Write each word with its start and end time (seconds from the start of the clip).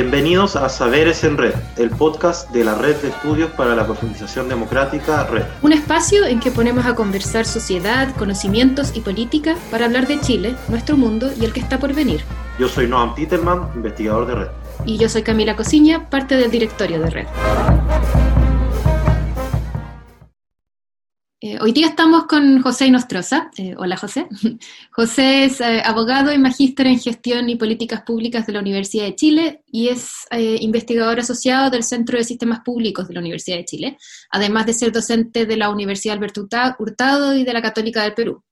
Bienvenidos 0.00 0.54
a 0.54 0.68
Saberes 0.68 1.24
en 1.24 1.36
Red, 1.36 1.54
el 1.76 1.90
podcast 1.90 2.52
de 2.52 2.62
la 2.62 2.76
Red 2.76 2.98
de 2.98 3.08
Estudios 3.08 3.50
para 3.50 3.74
la 3.74 3.84
Profundización 3.84 4.48
Democrática 4.48 5.24
Red. 5.24 5.42
Un 5.60 5.72
espacio 5.72 6.24
en 6.24 6.38
que 6.38 6.52
ponemos 6.52 6.86
a 6.86 6.94
conversar 6.94 7.46
sociedad, 7.46 8.14
conocimientos 8.14 8.96
y 8.96 9.00
política 9.00 9.56
para 9.72 9.86
hablar 9.86 10.06
de 10.06 10.20
Chile, 10.20 10.54
nuestro 10.68 10.96
mundo 10.96 11.32
y 11.36 11.44
el 11.44 11.52
que 11.52 11.58
está 11.58 11.80
por 11.80 11.94
venir. 11.94 12.20
Yo 12.60 12.68
soy 12.68 12.86
Noam 12.86 13.16
Titelman, 13.16 13.70
investigador 13.74 14.28
de 14.28 14.34
Red. 14.36 14.48
Y 14.84 14.98
yo 14.98 15.08
soy 15.08 15.22
Camila 15.22 15.56
Cosiña, 15.56 16.08
parte 16.08 16.36
del 16.36 16.52
directorio 16.52 17.00
de 17.00 17.10
Red. 17.10 17.26
Eh, 21.40 21.56
hoy 21.60 21.70
día 21.70 21.86
estamos 21.86 22.26
con 22.26 22.60
José 22.62 22.86
Inostroza. 22.86 23.52
Eh, 23.56 23.72
hola, 23.78 23.96
José. 23.96 24.26
José 24.90 25.44
es 25.44 25.60
eh, 25.60 25.80
abogado 25.84 26.32
y 26.32 26.38
magíster 26.38 26.88
en 26.88 26.98
gestión 26.98 27.48
y 27.48 27.54
políticas 27.54 28.02
públicas 28.02 28.44
de 28.44 28.54
la 28.54 28.58
Universidad 28.58 29.04
de 29.04 29.14
Chile 29.14 29.62
y 29.70 29.86
es 29.86 30.26
investigador 30.32 31.20
asociado 31.20 31.70
del 31.70 31.84
Centro 31.84 32.18
de 32.18 32.24
Sistemas 32.24 32.60
Públicos 32.64 33.06
de 33.06 33.14
la 33.14 33.20
Universidad 33.20 33.56
de 33.56 33.64
Chile, 33.64 33.98
además 34.30 34.66
de 34.66 34.72
ser 34.72 34.90
docente 34.90 35.46
de 35.46 35.56
la 35.56 35.70
Universidad 35.70 36.16
Alberto 36.16 36.48
Hurtado 36.80 37.36
y 37.36 37.44
de 37.44 37.52
la 37.52 37.62
Católica 37.62 38.02
del 38.02 38.14
Perú. 38.14 38.42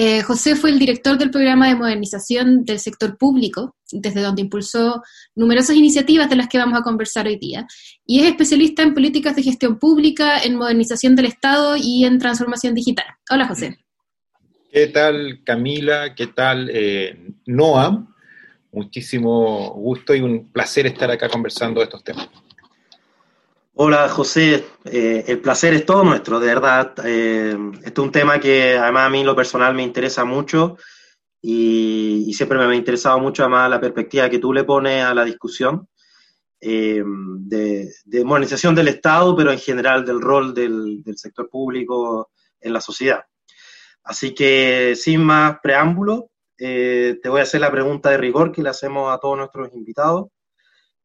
Eh, 0.00 0.22
José 0.22 0.54
fue 0.54 0.70
el 0.70 0.78
director 0.78 1.18
del 1.18 1.32
programa 1.32 1.66
de 1.66 1.74
modernización 1.74 2.64
del 2.64 2.78
sector 2.78 3.18
público, 3.18 3.74
desde 3.90 4.20
donde 4.20 4.42
impulsó 4.42 5.02
numerosas 5.34 5.74
iniciativas 5.74 6.30
de 6.30 6.36
las 6.36 6.46
que 6.46 6.56
vamos 6.56 6.78
a 6.78 6.84
conversar 6.84 7.26
hoy 7.26 7.36
día, 7.36 7.66
y 8.06 8.20
es 8.20 8.26
especialista 8.26 8.84
en 8.84 8.94
políticas 8.94 9.34
de 9.34 9.42
gestión 9.42 9.76
pública, 9.76 10.38
en 10.38 10.54
modernización 10.54 11.16
del 11.16 11.26
Estado 11.26 11.74
y 11.76 12.04
en 12.04 12.20
transformación 12.20 12.74
digital. 12.74 13.06
Hola, 13.28 13.48
José. 13.48 13.76
¿Qué 14.70 14.86
tal, 14.86 15.40
Camila? 15.42 16.14
¿Qué 16.14 16.28
tal, 16.28 16.70
eh, 16.72 17.34
Noam? 17.46 18.14
Muchísimo 18.70 19.74
gusto 19.74 20.14
y 20.14 20.20
un 20.20 20.52
placer 20.52 20.86
estar 20.86 21.10
acá 21.10 21.28
conversando 21.28 21.80
de 21.80 21.84
estos 21.86 22.04
temas. 22.04 22.28
Hola 23.80 24.08
José, 24.08 24.64
eh, 24.86 25.24
el 25.28 25.40
placer 25.40 25.72
es 25.72 25.86
todo 25.86 26.02
nuestro, 26.02 26.40
de 26.40 26.48
verdad. 26.48 26.94
Eh, 27.04 27.56
este 27.84 28.00
es 28.00 28.04
un 28.04 28.10
tema 28.10 28.40
que 28.40 28.76
además 28.76 29.06
a 29.06 29.08
mí 29.08 29.22
lo 29.22 29.36
personal 29.36 29.72
me 29.72 29.84
interesa 29.84 30.24
mucho 30.24 30.76
y, 31.40 32.34
siempre 32.34 32.58
me 32.58 32.64
ha 32.64 32.74
interesado 32.74 33.20
mucho 33.20 33.44
además 33.44 33.70
la 33.70 33.80
perspectiva 33.80 34.28
que 34.28 34.40
tú 34.40 34.52
le 34.52 34.64
pones 34.64 35.04
a 35.04 35.14
la 35.14 35.24
discusión 35.24 35.86
eh, 36.60 37.04
de, 37.04 38.24
modernización 38.24 38.74
del 38.74 38.88
Estado, 38.88 39.36
pero 39.36 39.52
en 39.52 39.60
general 39.60 40.04
del 40.04 40.20
rol 40.20 40.52
del, 40.52 41.00
del, 41.04 41.16
sector 41.16 41.48
público 41.48 42.32
en 42.60 42.72
la 42.72 42.80
sociedad. 42.80 43.22
Así 44.02 44.34
que 44.34 44.94
sin 44.96 45.22
más 45.22 45.58
preámbulo, 45.62 46.32
te 46.56 47.28
voy 47.28 47.38
a 47.38 47.44
hacer 47.44 47.60
la 47.60 47.70
pregunta 47.70 48.10
de 48.10 48.18
rigor 48.18 48.50
que 48.50 48.64
le 48.64 48.70
hacemos 48.70 49.14
a 49.14 49.18
todos 49.18 49.38
nuestros 49.38 49.72
invitados. 49.72 50.30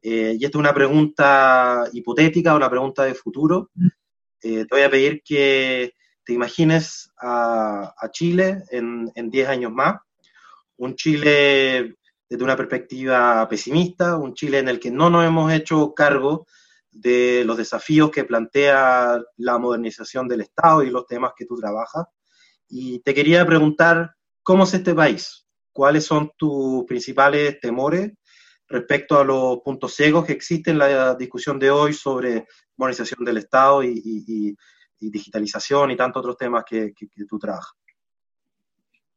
Eh, 0.06 0.36
y 0.38 0.44
esta 0.44 0.58
es 0.58 0.60
una 0.60 0.74
pregunta 0.74 1.86
hipotética, 1.94 2.56
una 2.56 2.70
pregunta 2.70 3.06
de 3.06 3.14
futuro. 3.14 3.72
Eh, 4.42 4.66
te 4.66 4.68
voy 4.70 4.82
a 4.82 4.90
pedir 4.90 5.22
que 5.24 5.94
te 6.26 6.34
imagines 6.34 7.10
a, 7.22 7.96
Chile 8.12 8.64
en, 8.70 9.12
10 9.16 9.48
años 9.48 9.72
más. 9.72 10.02
Un 10.76 10.96
Chile 10.96 11.96
desde 12.30 12.44
una 12.44 12.58
perspectiva 12.58 13.48
pesimista, 13.48 14.18
un 14.18 14.34
Chile 14.34 14.60
en 14.60 14.68
el 14.68 14.80
que 14.80 14.92
no 14.92 15.10
nos 15.10 15.26
hemos 15.26 15.54
hecho 15.54 15.94
cargo 15.94 16.48
de 16.92 17.44
los 17.46 17.56
desafíos 17.56 18.12
que 18.12 18.26
plantea 18.26 19.22
la 19.38 19.58
modernización 19.58 20.28
del 20.28 20.42
Estado 20.42 20.84
y 20.84 20.90
los 20.90 21.08
temas 21.08 21.32
que 21.36 21.46
tú 21.46 21.56
trabajas. 21.56 22.06
Y 22.68 23.00
te 23.00 23.14
quería 23.14 23.46
preguntar, 23.46 24.16
¿cómo 24.42 24.66
es 24.66 24.74
este 24.74 24.94
país? 24.94 25.48
¿Cuáles 25.72 26.04
son 26.04 26.32
tus 26.38 26.84
principales 26.86 27.58
temores 27.62 28.12
respecto 28.74 29.20
a 29.20 29.24
los 29.24 29.60
puntos 29.60 29.94
ciegos 29.94 30.26
que 30.26 30.34
existen 30.34 30.74
en 30.74 30.80
la 30.80 31.14
discusión 31.14 31.60
de 31.60 31.70
hoy 31.70 31.94
sobre 31.94 32.48
modernización 32.76 33.24
del 33.24 33.38
Estado 33.38 33.84
y, 33.84 34.56
digitalización 35.00 35.92
y 35.92 35.98
tantos 35.98 36.22
otros 36.22 36.38
temas 36.38 36.64
que, 36.68 36.94
tú 37.30 37.38
trabajas. 37.38 37.74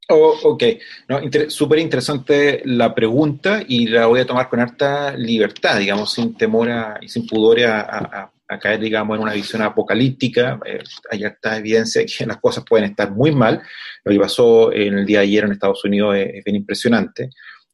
Oh, 0.09 0.37
ok, 0.43 0.63
no, 1.09 1.21
súper 1.49 1.79
interesante 1.79 2.61
la 2.65 2.95
pregunta 2.95 3.63
y 3.67 3.87
la 3.87 4.07
voy 4.07 4.21
a 4.21 4.27
tomar 4.27 4.49
con 4.49 4.61
harta 4.61 5.17
libertad, 5.17 5.79
digamos, 5.79 6.13
sin 6.13 6.37
temor 6.37 6.69
y 7.01 7.09
sin 7.09 7.27
pudor 7.27 7.61
a, 7.65 8.31
caer, 8.61 8.79
digamos, 8.81 9.17
en 9.17 9.23
una 9.23 9.33
visión 9.33 9.63
apocalíptica. 9.63 10.61
Eh, 10.67 10.81
hay 11.11 11.25
harta 11.25 11.57
evidencia 11.57 12.03
de 12.03 12.07
que 12.07 12.27
las 12.27 12.37
cosas 12.39 12.65
pueden 12.69 12.91
estar 12.91 13.11
muy 13.11 13.33
mal. 13.33 13.63
Lo 14.05 14.13
que 14.13 14.21
pasó 14.21 14.73
en 14.73 14.99
el 14.99 15.07
día 15.07 15.21
de 15.21 15.25
ayer 15.25 15.45
en 15.45 15.53
Estados 15.53 15.85
Unidos 15.85 16.15
es, 16.17 16.45
bien 16.45 16.57
impresionante. 16.57 17.31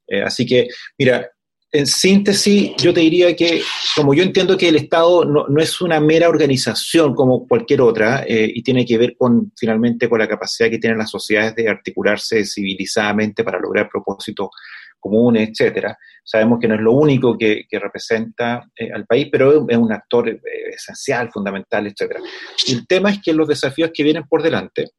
Eh, 0.06 0.22
así 0.22 0.46
que, 0.46 0.68
mira, 0.98 1.28
en 1.74 1.86
síntesis, 1.86 2.72
yo 2.76 2.92
te 2.92 3.00
diría 3.00 3.34
que, 3.34 3.62
como 3.96 4.12
yo 4.12 4.22
entiendo 4.22 4.58
que 4.58 4.68
el 4.68 4.76
Estado 4.76 5.24
no, 5.24 5.46
es 5.58 5.80
una 5.80 6.00
mera 6.00 6.28
organización 6.28 7.14
como 7.14 7.48
cualquier 7.48 7.80
otra, 7.80 8.24
eh, 8.28 8.50
y 8.54 8.62
tiene 8.62 8.84
que 8.84 8.98
ver 8.98 9.16
con, 9.16 9.52
finalmente, 9.56 10.06
con 10.06 10.18
la 10.18 10.28
capacidad 10.28 10.68
que 10.68 10.78
tienen 10.78 10.98
las 10.98 11.10
sociedades 11.10 11.54
de 11.54 11.70
articularse 11.70 12.44
civilizadamente 12.44 13.42
para 13.42 13.58
lograr 13.58 13.88
propósitos 13.88 14.50
comunes, 15.00 15.48
etcétera. 15.48 15.96
Sabemos 16.22 16.58
que 16.60 16.68
no 16.68 16.74
es 16.74 16.80
lo 16.82 16.92
único 16.92 17.38
que, 17.38 17.66
representa 17.70 18.62
eh, 18.76 18.90
al 18.92 19.06
país, 19.06 19.28
pero 19.32 19.66
es 19.66 19.76
un 19.76 19.92
actor 19.92 20.28
eh, 20.28 20.40
esencial, 20.74 21.30
fundamental, 21.32 21.86
etcétera. 21.86 22.20
el 22.68 22.86
tema 22.86 23.10
es 23.10 23.20
que 23.22 23.32
los 23.32 23.48
desafíos 23.48 23.90
que 23.94 24.04
vienen 24.04 24.24
por 24.28 24.42
delante, 24.42 24.90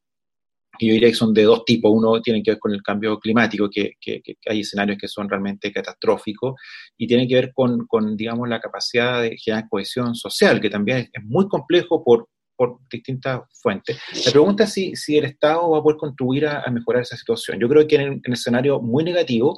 que 0.77 0.87
yo 0.87 0.93
diría 0.93 1.09
que 1.09 1.15
son 1.15 1.33
de 1.33 1.43
dos 1.43 1.65
tipos. 1.65 1.91
Uno 1.93 2.21
tiene 2.21 2.41
que 2.41 2.51
ver 2.51 2.59
con 2.59 2.73
el 2.73 2.81
cambio 2.81 3.19
climático, 3.19 3.69
que, 3.69 3.95
hay 4.47 4.59
escenarios 4.59 4.97
que 4.97 5.07
son 5.07 5.29
realmente 5.29 5.71
catastróficos, 5.71 6.59
y 6.97 7.07
tiene 7.07 7.27
que 7.27 7.35
ver 7.35 7.53
con, 7.53 8.17
digamos, 8.17 8.49
la 8.49 8.59
capacidad 8.59 9.21
de 9.21 9.37
generar 9.37 9.67
cohesión 9.69 10.15
social, 10.15 10.59
que 10.59 10.69
también 10.69 11.09
es, 11.11 11.23
muy 11.23 11.47
complejo 11.47 12.03
por, 12.03 12.29
por 12.55 12.79
distintas 12.91 13.41
fuentes. 13.61 13.99
La 14.25 14.31
pregunta 14.31 14.63
es 14.63 14.73
si, 14.73 14.95
si 14.95 15.17
el 15.17 15.25
Estado 15.25 15.69
va 15.69 15.79
a 15.79 15.83
poder 15.83 15.97
contribuir 15.97 16.47
a, 16.47 16.69
mejorar 16.71 17.03
esa 17.03 17.17
situación. 17.17 17.59
Yo 17.59 17.69
creo 17.69 17.87
que 17.87 17.95
en, 17.95 18.21
el 18.23 18.33
escenario 18.33 18.81
muy 18.81 19.03
negativo, 19.03 19.57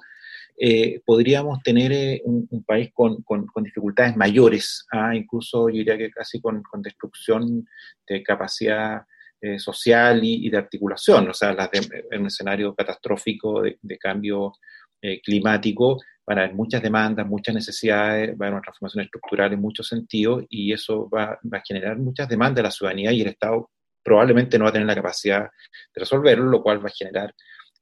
eh, 0.57 1.01
podríamos 1.05 1.61
tener 1.63 1.91
eh, 1.91 2.21
un, 2.23 2.63
país 2.65 2.89
con, 2.93 3.21
con, 3.23 3.45
dificultades 3.61 4.15
mayores, 4.15 4.85
¿ah? 4.93 5.13
incluso 5.13 5.67
yo 5.67 5.75
diría 5.79 5.97
que 5.97 6.09
casi 6.09 6.39
con, 6.39 6.63
con 6.63 6.81
destrucción 6.81 7.67
de 8.07 8.23
capacidad 8.23 9.01
eh, 9.41 9.59
social 9.59 10.21
y, 10.23 10.49
de 10.49 10.57
articulación, 10.57 11.29
o 11.29 11.33
sea, 11.33 11.53
las 11.53 11.69
en 11.73 12.21
un 12.21 12.27
escenario 12.27 12.73
catastrófico 12.73 13.61
de, 13.61 13.97
cambio 13.99 14.53
eh, 15.01 15.21
climático 15.21 15.99
van 16.25 16.39
a 16.39 16.43
haber 16.43 16.55
muchas 16.55 16.81
demandas, 16.81 17.27
muchas 17.27 17.53
necesidades, 17.53 18.29
va 18.29 18.45
a 18.45 18.47
haber 18.47 18.53
una 18.53 18.61
transformación 18.61 19.03
estructural 19.03 19.53
en 19.53 19.61
muchos 19.61 19.87
sentidos 19.87 20.45
y 20.49 20.73
eso 20.73 21.09
va, 21.09 21.37
a 21.51 21.61
generar 21.67 21.97
muchas 21.97 22.27
demandas 22.27 22.55
de 22.55 22.63
la 22.63 22.71
ciudadanía 22.71 23.11
y 23.11 23.21
el 23.21 23.27
Estado 23.27 23.69
probablemente 24.01 24.57
no 24.57 24.63
va 24.63 24.69
a 24.69 24.73
tener 24.73 24.87
la 24.87 24.95
capacidad 24.95 25.41
de 25.41 25.99
resolverlo, 25.99 26.45
lo 26.45 26.63
cual 26.63 26.83
va 26.83 26.89
a 26.89 26.97
generar 26.97 27.33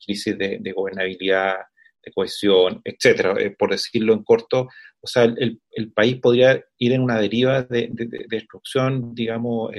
crisis 0.04 0.38
de, 0.38 0.74
gobernabilidad, 0.76 1.56
de 2.04 2.12
cohesión, 2.12 2.82
etcétera. 2.84 3.36
Eh, 3.40 3.52
por 3.52 3.72
decirlo 3.72 4.14
en 4.14 4.24
corto, 4.24 4.68
o 5.02 5.08
sea, 5.08 5.24
el, 5.24 5.62
país 5.94 6.18
podría 6.20 6.62
ir 6.78 6.94
en 6.94 7.02
una 7.02 7.20
deriva 7.20 7.62
de, 7.62 7.90
destrucción, 8.28 9.14
digamos, 9.14 9.72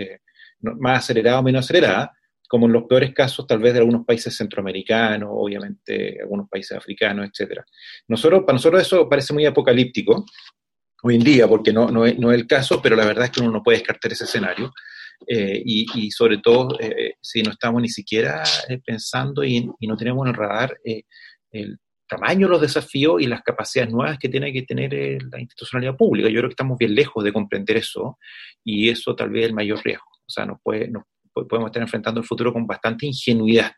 más 0.78 0.98
acelerada 1.00 1.40
o 1.40 1.42
menos 1.42 1.64
acelerada, 1.64 2.12
como 2.48 2.66
en 2.66 2.72
los 2.72 2.84
peores 2.84 3.12
casos 3.12 3.46
tal 3.46 3.58
vez 3.58 3.72
de 3.72 3.80
algunos 3.80 4.04
países 4.04 4.36
centroamericanos, 4.36 5.28
obviamente 5.32 6.20
algunos 6.20 6.48
países 6.48 6.76
africanos, 6.76 7.28
etc. 7.28 7.60
Nosotros, 8.08 8.42
para 8.44 8.54
nosotros 8.54 8.82
eso 8.82 9.08
parece 9.08 9.32
muy 9.32 9.46
apocalíptico 9.46 10.24
hoy 11.02 11.16
en 11.16 11.24
día, 11.24 11.48
porque 11.48 11.72
no, 11.72 11.90
no, 11.90 12.06
es, 12.06 12.18
no 12.18 12.32
es 12.32 12.38
el 12.38 12.46
caso, 12.46 12.80
pero 12.80 12.96
la 12.96 13.04
verdad 13.04 13.24
es 13.26 13.30
que 13.30 13.40
uno 13.40 13.50
no 13.50 13.62
puede 13.62 13.78
descartar 13.78 14.12
ese 14.12 14.24
escenario. 14.24 14.72
Eh, 15.26 15.62
y, 15.64 16.10
sobre 16.10 16.38
todo 16.38 16.78
eh, 16.80 17.14
si 17.20 17.42
no 17.42 17.50
estamos 17.50 17.80
ni 17.80 17.88
siquiera 17.88 18.42
eh, 18.68 18.80
pensando 18.84 19.44
y, 19.44 19.70
y, 19.78 19.86
no 19.86 19.96
tenemos 19.96 20.26
en 20.26 20.30
el 20.30 20.34
radar 20.34 20.76
el 21.52 21.78
tamaño 22.08 22.46
de 22.46 22.50
los 22.50 22.60
desafíos 22.60 23.22
y 23.22 23.26
las 23.26 23.42
capacidades 23.42 23.92
nuevas 23.92 24.18
que 24.18 24.28
tiene 24.28 24.52
que 24.52 24.62
tener 24.62 24.92
la 25.30 25.40
institucionalidad 25.40 25.96
pública. 25.96 26.28
Yo 26.28 26.40
creo 26.40 26.48
que 26.48 26.54
estamos 26.54 26.76
bien 26.78 26.94
lejos 26.94 27.24
de 27.24 27.32
comprender 27.32 27.76
eso 27.76 28.18
y 28.64 28.90
eso 28.90 29.14
tal 29.14 29.30
vez 29.30 29.44
es 29.44 29.48
el 29.50 29.54
mayor 29.54 29.80
riesgo. 29.82 30.04
O 30.26 30.30
sea, 30.30 30.46
nos, 30.46 30.58
puede, 30.62 30.90
podemos 31.32 31.66
estar 31.66 31.82
enfrentando 31.82 32.20
el 32.20 32.26
futuro 32.26 32.52
con 32.52 32.66
bastante 32.66 33.06
ingenuidad. 33.06 33.70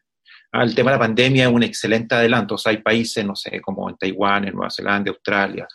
Ah, 0.53 0.63
el 0.63 0.75
tema 0.75 0.91
de 0.91 0.97
la 0.97 1.01
pandemia 1.01 1.45
es 1.45 1.53
un 1.53 1.63
excelente 1.63 2.15
adelanto. 2.15 2.55
O 2.55 2.59
sea, 2.59 2.71
hay 2.71 2.79
países, 2.79 3.25
no 3.25 3.35
sé, 3.35 3.61
como 3.61 3.91
en 3.91 3.97
Taiwán, 3.97 4.47
en 4.47 4.55
Nueva 4.55 4.71
Zelanda, 4.71 5.11
Australia, 5.11 5.67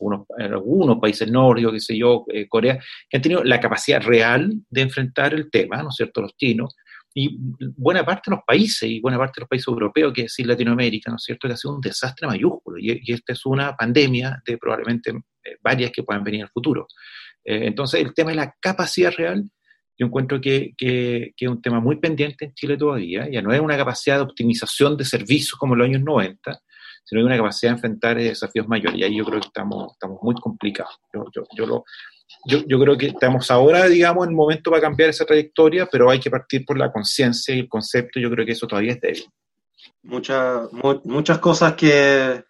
algunos, 0.00 0.26
algunos 0.38 0.98
países 0.98 1.30
nórdicos, 1.30 1.72
qué 1.72 1.80
sé 1.80 1.98
yo, 1.98 2.24
eh, 2.32 2.46
Corea, 2.48 2.78
que 3.08 3.16
han 3.16 3.22
tenido 3.22 3.42
la 3.42 3.58
capacidad 3.58 4.00
real 4.02 4.52
de 4.70 4.80
enfrentar 4.80 5.34
el 5.34 5.50
tema, 5.50 5.82
¿no 5.82 5.88
es 5.88 5.96
cierto?, 5.96 6.20
los 6.22 6.36
chinos, 6.36 6.76
y 7.14 7.36
buena 7.76 8.04
parte 8.04 8.30
de 8.30 8.36
los 8.36 8.44
países, 8.46 8.88
y 8.88 9.00
buena 9.00 9.18
parte 9.18 9.40
de 9.40 9.42
los 9.42 9.48
países 9.48 9.66
europeos, 9.66 10.12
que 10.12 10.20
es 10.22 10.26
decir, 10.26 10.46
Latinoamérica, 10.46 11.10
¿no 11.10 11.16
es 11.16 11.24
cierto?, 11.24 11.48
que 11.48 11.54
ha 11.54 11.56
sido 11.56 11.74
un 11.74 11.80
desastre 11.80 12.28
mayúsculo, 12.28 12.78
y, 12.78 13.00
esta 13.12 13.32
es 13.32 13.44
una 13.46 13.74
pandemia 13.74 14.40
de 14.46 14.56
probablemente 14.56 15.10
eh, 15.10 15.56
varias 15.60 15.90
que 15.90 16.04
puedan 16.04 16.22
venir 16.22 16.40
en 16.40 16.46
el 16.46 16.52
futuro. 16.52 16.86
Eh, 17.44 17.66
entonces, 17.66 18.00
el 18.00 18.14
tema 18.14 18.30
de 18.30 18.36
la 18.36 18.54
capacidad 18.60 19.12
real 19.16 19.50
yo 19.98 20.06
encuentro 20.06 20.40
que, 20.40 20.74
que, 20.76 21.34
es 21.36 21.48
un 21.48 21.60
tema 21.60 21.80
muy 21.80 21.96
pendiente 21.96 22.44
en 22.44 22.54
Chile 22.54 22.76
todavía, 22.76 23.28
ya 23.28 23.42
no 23.42 23.52
es 23.52 23.60
una 23.60 23.76
capacidad 23.76 24.16
de 24.16 24.22
optimización 24.22 24.96
de 24.96 25.04
servicios 25.04 25.58
como 25.58 25.74
en 25.74 25.78
los 25.80 25.88
años 25.88 26.02
90, 26.02 26.60
sino 27.04 27.20
hay 27.20 27.26
una 27.26 27.36
capacidad 27.36 27.72
de 27.72 27.76
enfrentar 27.76 28.16
desafíos 28.16 28.68
mayores. 28.68 28.98
Y 28.98 29.02
ahí 29.02 29.16
yo 29.16 29.24
creo 29.24 29.40
que 29.40 29.48
estamos, 29.48 29.92
estamos 29.92 30.18
muy 30.22 30.34
complicados. 30.36 31.00
Yo, 31.12 31.24
yo, 31.34 31.42
yo, 31.56 31.66
lo, 31.66 31.84
yo 32.46 32.78
creo 32.78 32.96
que 32.96 33.06
estamos 33.06 33.50
ahora, 33.50 33.86
digamos, 33.86 34.24
en 34.24 34.30
el 34.30 34.36
momento 34.36 34.70
para 34.70 34.82
cambiar 34.82 35.10
esa 35.10 35.24
trayectoria, 35.24 35.88
pero 35.90 36.10
hay 36.10 36.20
que 36.20 36.30
partir 36.30 36.64
por 36.64 36.78
la 36.78 36.92
conciencia 36.92 37.54
y 37.54 37.60
el 37.60 37.68
concepto. 37.68 38.20
Yo 38.20 38.30
creo 38.30 38.46
que 38.46 38.52
eso 38.52 38.66
todavía 38.66 38.92
es 38.92 39.00
débil. 39.00 39.24
Muchas, 40.02 40.68
muchas 41.04 41.38
cosas 41.38 41.74
que, 41.74 42.44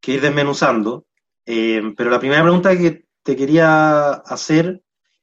que 0.00 0.12
ir 0.12 0.20
desmenuzando. 0.20 1.06
Eh, 1.46 1.80
pero 1.96 2.10
la 2.10 2.18
primera 2.18 2.42
pregunta 2.42 2.76
que 2.76 3.04
te 3.22 3.36
quería 3.36 4.10
hacer 4.10 4.82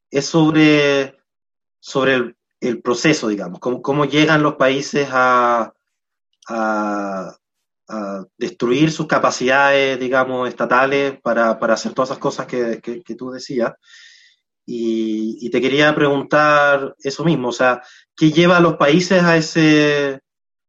es 0.10 0.26
sobre, 0.26 1.16
sobre 1.86 2.36
el, 2.62 2.82
proceso, 2.82 3.28
digamos, 3.28 3.60
cómo, 3.60 3.80
cómo, 3.80 4.06
llegan 4.06 4.42
los 4.42 4.56
países 4.56 5.08
a, 5.12 5.72
a, 6.48 7.38
destruir 8.40 8.92
sus 8.92 9.06
capacidades, 9.06 10.00
digamos, 10.00 10.50
estatales 10.50 11.22
para, 11.22 11.60
para 11.60 11.76
hacer 11.76 11.94
todas 11.94 12.10
esas 12.10 12.18
cosas 12.18 12.48
que, 12.48 12.82
que, 12.82 13.16
tú 13.16 13.30
decías. 13.30 13.74
Y, 14.66 15.38
y, 15.46 15.52
te 15.52 15.62
quería 15.62 15.94
preguntar 15.94 16.96
eso 16.98 17.24
mismo, 17.24 17.50
o 17.50 17.52
sea, 17.52 17.84
¿qué 18.16 18.32
lleva 18.32 18.58
a 18.58 18.62
los 18.62 18.78
países 18.78 19.22
a, 19.22 19.38
ese, 19.38 20.22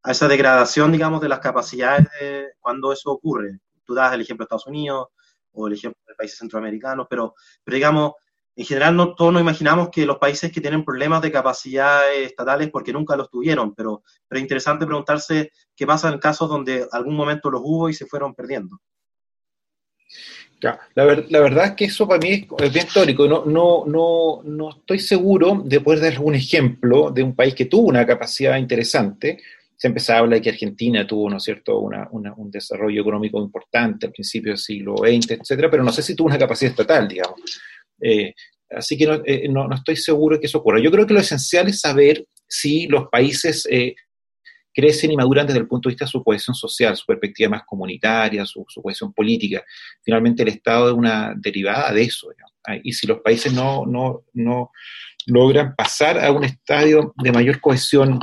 a 0.03 0.11
esa 0.11 0.27
degradación, 0.27 0.91
digamos, 0.91 1.19
de 1.19 1.29
las 1.29 1.39
capacidades 1.39 2.05
de, 2.21 2.49
cuando 2.59 2.93
eso 2.93 3.09
ocurre? 3.09 3.57
Tú 3.83 3.95
das 3.95 4.13
el 4.13 4.21
ejemplo 4.21 4.43
de 4.43 4.45
Estados 4.45 4.67
Unidos 4.67 5.07
o 5.53 5.65
el 5.65 5.73
ejemplo 5.73 5.99
de 6.07 6.13
países 6.13 6.37
centroamericanos, 6.37 7.07
pero, 7.09 7.33
pero 7.63 7.73
digamos, 7.73 8.13
en 8.57 8.65
general 8.65 9.13
todos 9.15 9.31
nos 9.31 9.41
imaginamos 9.41 9.89
que 9.89 10.05
los 10.05 10.17
países 10.17 10.51
que 10.51 10.59
tienen 10.59 10.83
problemas 10.83 11.21
de 11.21 11.31
capacidad 11.31 12.11
estatales 12.11 12.69
porque 12.71 12.91
nunca 12.91 13.15
los 13.15 13.29
tuvieron, 13.29 13.75
pero, 13.75 14.01
pero 14.27 14.39
es 14.39 14.41
interesante 14.41 14.87
preguntarse 14.87 15.51
qué 15.75 15.85
pasa 15.85 16.09
en 16.09 16.17
casos 16.17 16.49
donde 16.49 16.87
algún 16.91 17.15
momento 17.15 17.51
los 17.51 17.61
hubo 17.63 17.87
y 17.87 17.93
se 17.93 18.07
fueron 18.07 18.33
perdiendo. 18.33 18.79
La, 20.59 21.05
ver, 21.05 21.27
la, 21.29 21.39
verdad 21.39 21.65
es 21.65 21.71
que 21.73 21.85
eso 21.85 22.07
para 22.07 22.19
mí 22.19 22.47
es, 22.57 22.73
bien 22.73 22.87
teórico. 22.91 23.27
No, 23.27 23.45
no, 23.45 23.83
no, 23.85 24.41
no 24.43 24.69
estoy 24.71 24.97
seguro 24.97 25.61
de 25.63 25.79
poder 25.79 25.99
dar 25.99 26.13
algún 26.13 26.33
ejemplo 26.33 27.11
de 27.11 27.21
un 27.21 27.35
país 27.35 27.53
que 27.53 27.65
tuvo 27.65 27.89
una 27.89 28.07
capacidad 28.07 28.57
interesante. 28.57 29.37
Siempre 29.75 30.01
se 30.01 30.13
habla 30.13 30.37
de 30.37 30.41
que 30.41 30.49
Argentina 30.49 31.05
tuvo, 31.05 31.29
¿no 31.29 31.39
cierto?, 31.39 31.79
un 31.79 32.49
desarrollo 32.49 33.01
económico 33.01 33.39
importante 33.39 34.07
al 34.07 34.11
principio 34.11 34.49
del 34.49 34.57
siglo 34.57 34.95
XX, 34.97 35.39
etcétera, 35.39 35.69
pero 35.69 35.83
no 35.83 35.91
sé 35.91 36.01
si 36.01 36.15
tuvo 36.15 36.29
una 36.29 36.39
capacidad 36.39 36.71
estatal, 36.71 37.07
digamos. 37.07 37.39
Eh, 38.01 38.33
así 38.69 38.97
que 38.97 39.05
no, 39.05 39.21
eh, 39.25 39.47
no, 39.49 39.67
no, 39.67 39.75
estoy 39.75 39.95
seguro 39.95 40.35
de 40.35 40.41
que 40.41 40.47
eso 40.47 40.59
ocurra. 40.59 40.79
Yo 40.79 40.91
creo 40.91 41.05
que 41.05 41.13
lo 41.13 41.19
esencial 41.19 41.67
es 41.67 41.79
saber 41.81 42.25
si 42.47 42.87
los 42.87 43.07
países 43.09 43.67
eh, 43.69 43.95
crecen 44.73 45.11
y 45.11 45.15
maduran 45.17 45.47
desde 45.47 45.59
el 45.59 45.67
punto 45.67 45.89
de 45.89 45.93
vista 45.93 46.05
de 46.05 46.11
su 46.11 46.23
cohesión 46.23 46.55
social, 46.55 46.95
su 46.95 47.05
perspectiva 47.05 47.49
más 47.49 47.63
comunitaria, 47.65 48.45
su, 48.45 48.65
cohesión 48.81 49.11
política. 49.13 49.63
Finalmente 50.03 50.43
el 50.43 50.49
Estado 50.49 50.89
es 50.89 50.93
una 50.93 51.33
derivada 51.35 51.91
de 51.91 52.03
eso. 52.03 52.29
Y 52.83 52.93
si 52.93 53.07
los 53.07 53.21
países 53.21 53.53
no, 53.53 53.85
no, 53.85 54.25
no 54.33 54.71
logran 55.25 55.75
pasar 55.75 56.23
a 56.23 56.31
un 56.31 56.43
estadio 56.43 57.13
de 57.17 57.31
mayor 57.31 57.59
cohesión 57.59 58.19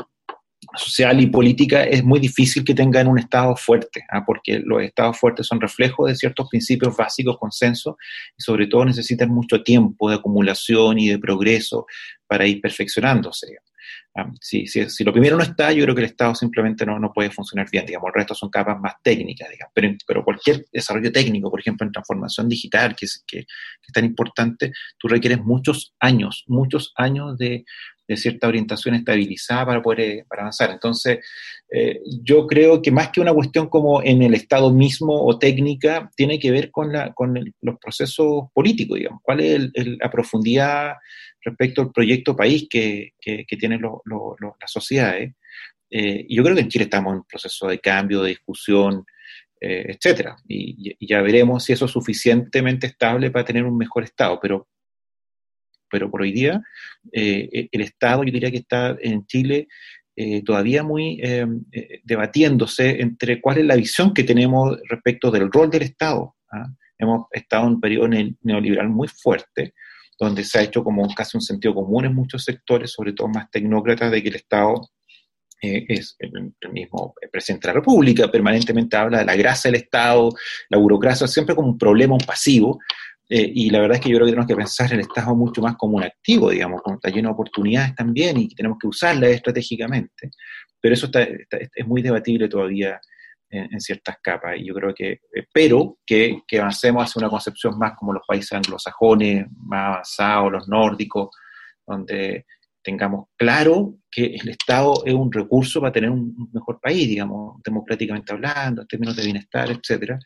social 0.77 1.21
y 1.21 1.27
política, 1.27 1.85
es 1.85 2.05
muy 2.05 2.21
difícil 2.21 2.65
que 2.65 2.75
tengan 2.75 3.07
un 3.07 3.19
Estado 3.19 3.55
fuerte, 3.57 4.01
¿eh? 4.01 4.21
porque 4.27 4.61
los 4.65 4.83
Estados 4.83 5.19
fuertes 5.19 5.47
son 5.47 5.61
reflejos 5.61 6.09
de 6.09 6.17
ciertos 6.17 6.49
principios 6.49 6.97
básicos, 6.97 7.39
consenso, 7.39 7.97
y 8.37 8.43
sobre 8.43 8.67
todo 8.67 8.85
necesitan 8.85 9.31
mucho 9.31 9.63
tiempo 9.63 10.11
de 10.11 10.17
acumulación 10.17 10.99
y 10.99 11.09
de 11.09 11.19
progreso 11.19 11.87
para 12.27 12.47
ir 12.47 12.61
perfeccionándose. 12.61 13.47
¿eh? 14.17 14.23
Si, 14.41 14.67
si, 14.67 14.89
si, 14.89 15.03
lo 15.03 15.13
primero 15.13 15.37
no 15.37 15.43
está, 15.43 15.73
yo 15.73 15.83
creo 15.83 15.95
que 15.95 16.03
el 16.03 16.07
Estado 16.07 16.35
simplemente 16.35 16.87
no, 16.87 16.99
no 17.01 17.13
puede 17.13 17.31
funcionar 17.31 17.69
bien, 17.71 17.85
digamos, 17.85 18.09
el 18.09 18.15
resto 18.15 18.35
son 18.35 18.49
capas 18.49 18.79
más 18.81 18.95
técnicas, 19.03 19.51
digamos, 19.51 19.73
pero, 19.75 19.89
pero 20.07 20.25
cualquier 20.25 20.65
desarrollo 20.73 21.11
técnico, 21.11 21.51
por 21.51 21.59
ejemplo, 21.59 21.85
en 21.85 21.93
transformación 21.93 22.49
digital, 22.49 22.95
que 22.95 23.07
es, 23.07 23.25
que, 23.27 23.39
que 23.39 23.47
es 23.89 23.93
tan 23.93 24.05
importante, 24.05 24.73
tú 24.99 25.09
requieres 25.09 25.41
muchos 25.41 25.95
años, 25.99 26.45
muchos 26.47 26.93
años 26.97 27.37
de, 27.39 27.65
de 28.07 28.17
cierta 28.17 28.49
orientación 28.49 28.95
estabilizada 28.95 29.67
para 29.67 29.83
poder 29.83 30.01
eh, 30.01 30.25
para 30.29 30.43
avanzar. 30.43 30.71
Entonces, 30.71 31.19
eh, 31.71 32.01
yo 32.23 32.47
creo 32.47 32.83
que 32.83 32.91
más 32.91 33.11
que 33.11 33.21
una 33.21 33.33
cuestión 33.33 33.69
como 33.69 34.03
en 34.03 34.23
el 34.23 34.35
Estado 34.35 34.73
mismo 34.73 35.25
o 35.25 35.39
técnica, 35.39 36.11
tiene 36.17 36.39
que 36.39 36.51
ver 36.51 36.71
con, 36.71 36.93
la, 36.93 37.13
con 37.13 37.35
los 37.61 37.79
procesos 37.79 38.45
políticos, 38.53 38.99
digamos. 38.99 39.21
¿Cuál 39.23 39.41
es 39.41 39.71
el, 39.75 39.99
la 40.01 40.11
profundidad 40.11 40.95
respecto 41.41 41.83
al 41.83 41.93
proyecto 41.93 42.37
país 42.37 42.67
que, 42.69 43.13
que, 43.21 43.45
tienen 43.59 43.81
las 43.83 44.71
sociedades? 44.71 45.35
Eh, 45.91 46.27
y 46.29 46.37
yo 46.37 46.43
creo 46.43 46.55
que 46.55 46.63
en 46.63 46.69
Chile 46.69 46.85
estamos 46.85 47.13
en 47.13 47.19
un 47.19 47.25
proceso 47.25 47.69
de 47.69 47.79
cambio, 47.79 48.23
de 48.23 48.31
discusión, 48.31 49.05
eh, 49.61 49.87
etcétera. 49.89 50.37
Y, 50.47 50.95
y, 50.99 51.07
ya 51.07 51.23
veremos 51.23 51.65
si 51.65 51.73
eso 51.73 51.87
es 51.87 51.91
suficientemente 51.91 52.87
estable 52.87 53.31
para 53.31 53.45
tener 53.45 53.65
un 53.65 53.77
mejor 53.77 54.05
Estado. 54.05 54.39
Pero 54.41 54.69
pero 55.95 56.11
por 56.11 56.23
hoy 56.23 56.33
día 56.33 56.61
eh, 57.13 57.69
el 57.71 57.81
Estado, 57.83 58.25
yo 58.25 58.33
diría 58.33 58.51
que 58.51 58.57
está 58.57 58.97
en 59.01 59.25
Chile 59.27 59.69
eh, 60.17 60.43
todavía 60.43 60.83
muy 60.83 61.21
eh, 61.23 61.47
eh, 61.71 62.01
debatiéndose 62.03 63.01
entre 63.01 63.41
cuál 63.41 63.59
es 63.59 63.65
la 63.65 63.77
visión 63.77 64.13
que 64.13 64.25
tenemos 64.25 64.77
respecto 64.89 65.31
del 65.31 65.51
rol 65.53 65.71
del 65.71 65.83
Estado. 65.83 66.35
¿ah? 66.51 66.67
Hemos 66.99 67.27
estado 67.31 67.67
en 67.67 67.75
un 67.75 67.81
periodo 67.81 68.09
neoliberal 68.43 68.89
muy 68.89 69.07
fuerte, 69.07 69.75
donde 70.19 70.43
se 70.43 70.59
ha 70.59 70.63
hecho 70.63 70.83
como 70.83 71.07
casi 71.15 71.37
un 71.37 71.43
sentido 71.43 71.75
común 71.75 72.07
en 72.07 72.15
muchos 72.15 72.43
sectores, 72.43 72.91
sobre 72.91 73.13
todo 73.13 73.29
más 73.29 73.49
tecnócratas, 73.53 74.11
de 74.11 74.21
que 74.21 74.31
el 74.31 74.37
Estado 74.37 74.89
es 75.61 76.15
el, 76.19 76.53
el, 76.61 76.73
mismo 76.73 77.15
presidente 77.33 77.67
de 77.67 77.73
la 77.73 77.81
República, 77.81 78.31
permanentemente 78.31 78.97
habla 78.99 79.21
de 79.21 79.25
la 79.25 79.35
grasa 79.35 79.69
del 79.69 79.81
Estado, 79.81 80.29
la 80.69 80.77
burocracia, 80.77 81.27
siempre 81.27 81.55
como 81.55 81.69
un 81.69 81.79
problema, 81.79 82.15
un 82.15 82.21
pasivo, 82.21 82.79
eh, 83.29 83.51
y 83.55 83.71
la 83.71 83.81
verdad 83.81 83.97
es 83.97 84.03
que 84.03 84.11
yo 84.11 84.17
creo 84.17 84.27
que 84.27 84.33
tenemos 84.33 84.49
que 84.49 84.57
pensar 84.57 84.93
el 84.93 85.01
Estado 85.01 85.35
mucho 85.35 85.63
más 85.63 85.77
como 85.77 85.97
un 85.97 86.05
activo, 86.05 86.51
digamos, 86.51 86.83
como 86.83 86.97
está 86.97 87.09
lleno 87.09 87.31
de 87.31 87.35
oportunidades 87.35 87.95
también 87.95 88.37
y 88.37 88.49
tenemos 88.49 88.79
que 88.79 88.87
usarlas 88.87 89.31
estratégicamente. 89.31 90.31
Pero 90.81 90.95
eso 90.95 91.07
está, 91.07 91.23
está, 91.23 91.57
es 91.57 91.87
muy 91.87 92.03
debatible 92.03 92.49
todavía 92.49 93.01
en, 93.49 93.81
ciertas 93.81 94.17
capas. 94.23 94.57
Y 94.59 94.67
yo 94.67 94.75
creo 94.75 94.95
que 94.95 95.21
espero 95.33 95.99
que, 96.05 96.43
que, 96.47 96.61
avancemos 96.61 97.05
hacia 97.05 97.21
una 97.21 97.31
concepción 97.31 97.79
más 97.79 97.95
como 97.97 98.13
los 98.13 98.23
países 98.27 98.53
anglosajones, 98.53 99.47
más 99.57 99.89
avanzados, 99.89 100.53
los 100.53 100.69
nórdicos, 100.69 101.31
donde 101.87 102.45
tengamos 102.83 103.29
claro 103.39 103.95
que 104.11 104.27
el 104.35 104.51
Estado 104.51 105.03
es 105.07 105.15
un 105.15 105.33
recurso 105.33 105.81
para 105.81 105.93
tener 105.93 106.11
un 106.11 106.51
mejor 106.53 106.79
país, 106.81 107.09
digamos, 107.09 107.63
democráticamente 107.65 108.35
hablando, 108.35 108.83
en 108.83 108.89
términos 108.89 109.17
de 109.17 109.25
bienestar, 109.25 109.71
etcétera 109.71 110.19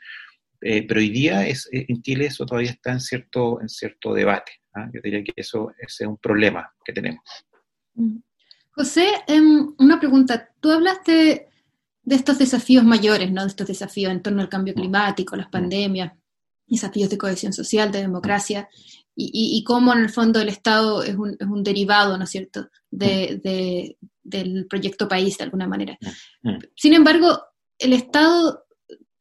eh, 0.60 0.86
pero 0.86 1.00
hoy 1.00 1.10
día 1.10 1.46
es, 1.46 1.68
eh, 1.72 1.86
en 1.88 2.02
Chile 2.02 2.26
eso 2.26 2.44
todavía 2.46 2.70
está 2.70 2.92
en 2.92 3.00
cierto, 3.00 3.60
en 3.60 3.68
cierto 3.68 4.12
debate. 4.14 4.52
¿ah? 4.74 4.88
Yo 4.92 5.00
diría 5.02 5.22
que 5.22 5.32
eso 5.36 5.70
ese 5.78 6.04
es 6.04 6.08
un 6.08 6.16
problema 6.18 6.72
que 6.84 6.92
tenemos. 6.92 7.22
Mm. 7.94 8.18
José, 8.70 9.08
eh, 9.26 9.40
una 9.78 9.98
pregunta. 9.98 10.50
Tú 10.60 10.70
hablaste 10.70 11.48
de 12.02 12.14
estos 12.14 12.38
desafíos 12.38 12.84
mayores, 12.84 13.30
¿no? 13.32 13.42
De 13.42 13.48
estos 13.48 13.66
desafíos 13.66 14.12
en 14.12 14.22
torno 14.22 14.40
al 14.40 14.48
cambio 14.48 14.74
mm. 14.74 14.76
climático, 14.76 15.36
las 15.36 15.48
mm. 15.48 15.50
pandemias, 15.50 16.12
desafíos 16.66 17.10
de 17.10 17.18
cohesión 17.18 17.52
social, 17.52 17.90
de 17.90 18.00
democracia, 18.00 18.68
y, 19.14 19.26
y, 19.26 19.58
y 19.58 19.64
cómo 19.64 19.92
en 19.92 20.00
el 20.00 20.10
fondo 20.10 20.40
el 20.40 20.48
Estado 20.48 21.02
es 21.02 21.16
un, 21.16 21.36
es 21.38 21.46
un 21.46 21.64
derivado, 21.64 22.16
¿no 22.16 22.24
es 22.24 22.30
cierto?, 22.30 22.68
de, 22.90 23.40
de, 23.42 23.98
del 24.22 24.66
proyecto 24.68 25.08
país 25.08 25.36
de 25.38 25.44
alguna 25.44 25.66
manera. 25.66 25.98
Sin 26.76 26.94
embargo, 26.94 27.40
el 27.78 27.94
Estado 27.94 28.64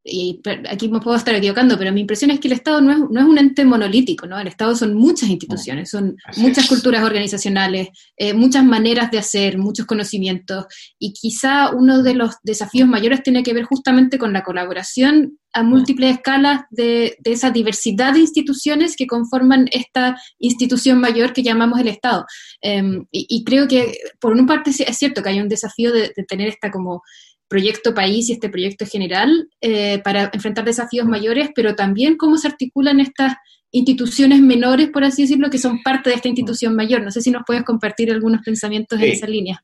y 0.09 0.41
aquí 0.69 0.87
me 0.87 0.99
puedo 0.99 1.17
estar 1.17 1.35
equivocando, 1.35 1.77
pero 1.77 1.91
mi 1.91 2.01
impresión 2.01 2.31
es 2.31 2.39
que 2.39 2.47
el 2.47 2.53
Estado 2.53 2.79
no 2.81 2.91
es, 2.91 2.99
no 3.11 3.19
es 3.19 3.25
un 3.25 3.37
ente 3.37 3.65
monolítico, 3.65 4.25
¿no? 4.25 4.39
El 4.39 4.47
Estado 4.47 4.75
son 4.75 4.93
muchas 4.93 5.29
instituciones, 5.29 5.89
son 5.89 6.15
Así 6.25 6.41
muchas 6.41 6.63
es. 6.63 6.69
culturas 6.69 7.03
organizacionales, 7.03 7.89
eh, 8.15 8.33
muchas 8.33 8.63
maneras 8.63 9.11
de 9.11 9.19
hacer, 9.19 9.57
muchos 9.57 9.85
conocimientos, 9.85 10.65
y 10.97 11.13
quizá 11.13 11.71
uno 11.71 12.01
de 12.03 12.13
los 12.13 12.35
desafíos 12.43 12.87
mayores 12.87 13.21
tiene 13.21 13.43
que 13.43 13.53
ver 13.53 13.65
justamente 13.65 14.17
con 14.17 14.31
la 14.31 14.43
colaboración 14.43 15.37
a 15.53 15.63
múltiples 15.63 16.17
escalas 16.17 16.61
de, 16.69 17.17
de 17.19 17.31
esa 17.31 17.49
diversidad 17.49 18.13
de 18.13 18.19
instituciones 18.19 18.95
que 18.95 19.07
conforman 19.07 19.67
esta 19.71 20.15
institución 20.39 20.99
mayor 20.99 21.33
que 21.33 21.41
llamamos 21.41 21.79
el 21.79 21.87
Estado. 21.87 22.25
Eh, 22.61 22.83
y, 23.11 23.25
y, 23.29 23.43
creo 23.43 23.67
que, 23.67 23.97
por 24.19 24.33
una 24.33 24.45
parte, 24.45 24.69
es 24.69 24.97
cierto 24.97 25.23
que 25.23 25.29
hay 25.29 25.39
un 25.39 25.49
desafío 25.49 25.91
de, 25.91 26.11
de 26.15 26.23
tener 26.27 26.47
esta 26.47 26.69
como 26.69 27.01
proyecto 27.47 27.93
país 27.93 28.29
y 28.29 28.33
este 28.33 28.49
proyecto 28.49 28.85
general 28.85 29.49
eh, 29.61 29.99
para 30.03 30.29
enfrentar 30.33 30.65
desafíos 30.65 31.07
mayores, 31.07 31.49
pero 31.55 31.75
también 31.75 32.17
cómo 32.17 32.37
se 32.37 32.47
articulan 32.47 32.99
estas 32.99 33.33
instituciones 33.71 34.41
menores, 34.41 34.89
por 34.89 35.03
así 35.03 35.23
decirlo, 35.23 35.49
que 35.49 35.57
son 35.57 35.81
parte 35.83 36.09
de 36.09 36.15
esta 36.15 36.27
institución 36.27 36.75
mayor. 36.75 37.03
No 37.03 37.11
sé 37.11 37.21
si 37.21 37.31
nos 37.31 37.43
puedes 37.45 37.63
compartir 37.63 38.11
algunos 38.11 38.41
pensamientos 38.41 38.99
sí. 38.99 39.05
en 39.05 39.11
esa 39.11 39.27
línea. 39.27 39.63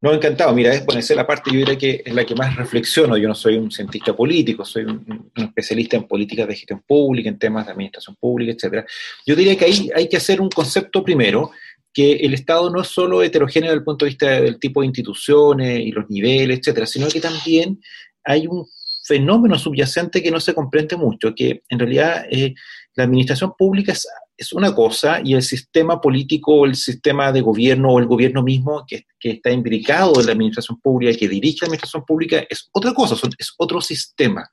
No, 0.00 0.12
encantado. 0.12 0.54
Mira, 0.54 0.74
es, 0.74 0.84
bueno, 0.84 1.00
esa 1.00 1.14
es 1.14 1.16
la 1.16 1.26
parte, 1.26 1.50
yo 1.50 1.60
diría 1.60 1.78
que 1.78 2.02
es 2.04 2.14
la 2.14 2.26
que 2.26 2.34
más 2.34 2.54
reflexiono. 2.56 3.16
Yo 3.16 3.26
no 3.26 3.34
soy 3.34 3.56
un 3.56 3.70
cientista 3.70 4.14
político, 4.14 4.62
soy 4.62 4.84
un, 4.84 5.30
un 5.34 5.44
especialista 5.44 5.96
en 5.96 6.04
políticas 6.04 6.46
de 6.46 6.54
gestión 6.54 6.82
pública, 6.86 7.30
en 7.30 7.38
temas 7.38 7.64
de 7.64 7.72
administración 7.72 8.14
pública, 8.20 8.52
etcétera. 8.52 8.84
Yo 9.24 9.34
diría 9.34 9.56
que 9.56 9.64
ahí 9.64 9.88
hay 9.94 10.06
que 10.06 10.18
hacer 10.18 10.42
un 10.42 10.50
concepto 10.50 11.02
primero, 11.02 11.52
que 11.94 12.14
el 12.16 12.34
Estado 12.34 12.68
no 12.70 12.82
es 12.82 12.88
solo 12.88 13.22
heterogéneo 13.22 13.70
desde 13.70 13.78
el 13.78 13.84
punto 13.84 14.04
de 14.04 14.10
vista 14.10 14.28
del 14.28 14.58
tipo 14.58 14.80
de 14.80 14.86
instituciones 14.88 15.80
y 15.80 15.92
los 15.92 16.10
niveles, 16.10 16.58
etcétera, 16.58 16.86
sino 16.86 17.06
que 17.08 17.20
también 17.20 17.80
hay 18.24 18.48
un 18.48 18.66
fenómeno 19.06 19.56
subyacente 19.58 20.22
que 20.22 20.30
no 20.30 20.40
se 20.40 20.54
comprende 20.54 20.96
mucho, 20.96 21.34
que 21.34 21.62
en 21.68 21.78
realidad 21.78 22.26
eh, 22.30 22.54
la 22.96 23.04
administración 23.04 23.52
pública 23.56 23.92
es, 23.92 24.52
una 24.52 24.74
cosa 24.74 25.20
y 25.22 25.34
el 25.34 25.42
sistema 25.42 26.00
político 26.00 26.66
el 26.66 26.74
sistema 26.74 27.30
de 27.30 27.40
gobierno 27.40 27.92
o 27.92 27.98
el 28.00 28.06
gobierno 28.06 28.42
mismo 28.42 28.84
que, 28.86 29.06
que, 29.18 29.30
está 29.30 29.52
imbricado 29.52 30.18
en 30.18 30.26
la 30.26 30.32
administración 30.32 30.80
pública 30.80 31.12
y 31.12 31.16
que 31.16 31.28
dirige 31.28 31.58
la 31.60 31.66
administración 31.66 32.04
pública 32.04 32.44
es 32.50 32.68
otra 32.72 32.92
cosa, 32.92 33.14
es 33.38 33.54
otro 33.56 33.80
sistema. 33.80 34.48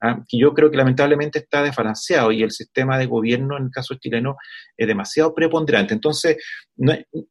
¿Ah? 0.00 0.22
que 0.28 0.38
yo 0.38 0.54
creo 0.54 0.70
que 0.70 0.76
lamentablemente 0.76 1.40
está 1.40 1.62
desbalanceado 1.62 2.32
y 2.32 2.42
el 2.42 2.50
sistema 2.50 2.98
de 2.98 3.06
gobierno 3.06 3.56
en 3.56 3.64
el 3.64 3.70
caso 3.70 3.94
chileno 3.94 4.36
es 4.76 4.86
demasiado 4.86 5.34
preponderante. 5.34 5.94
Entonces, 5.94 6.36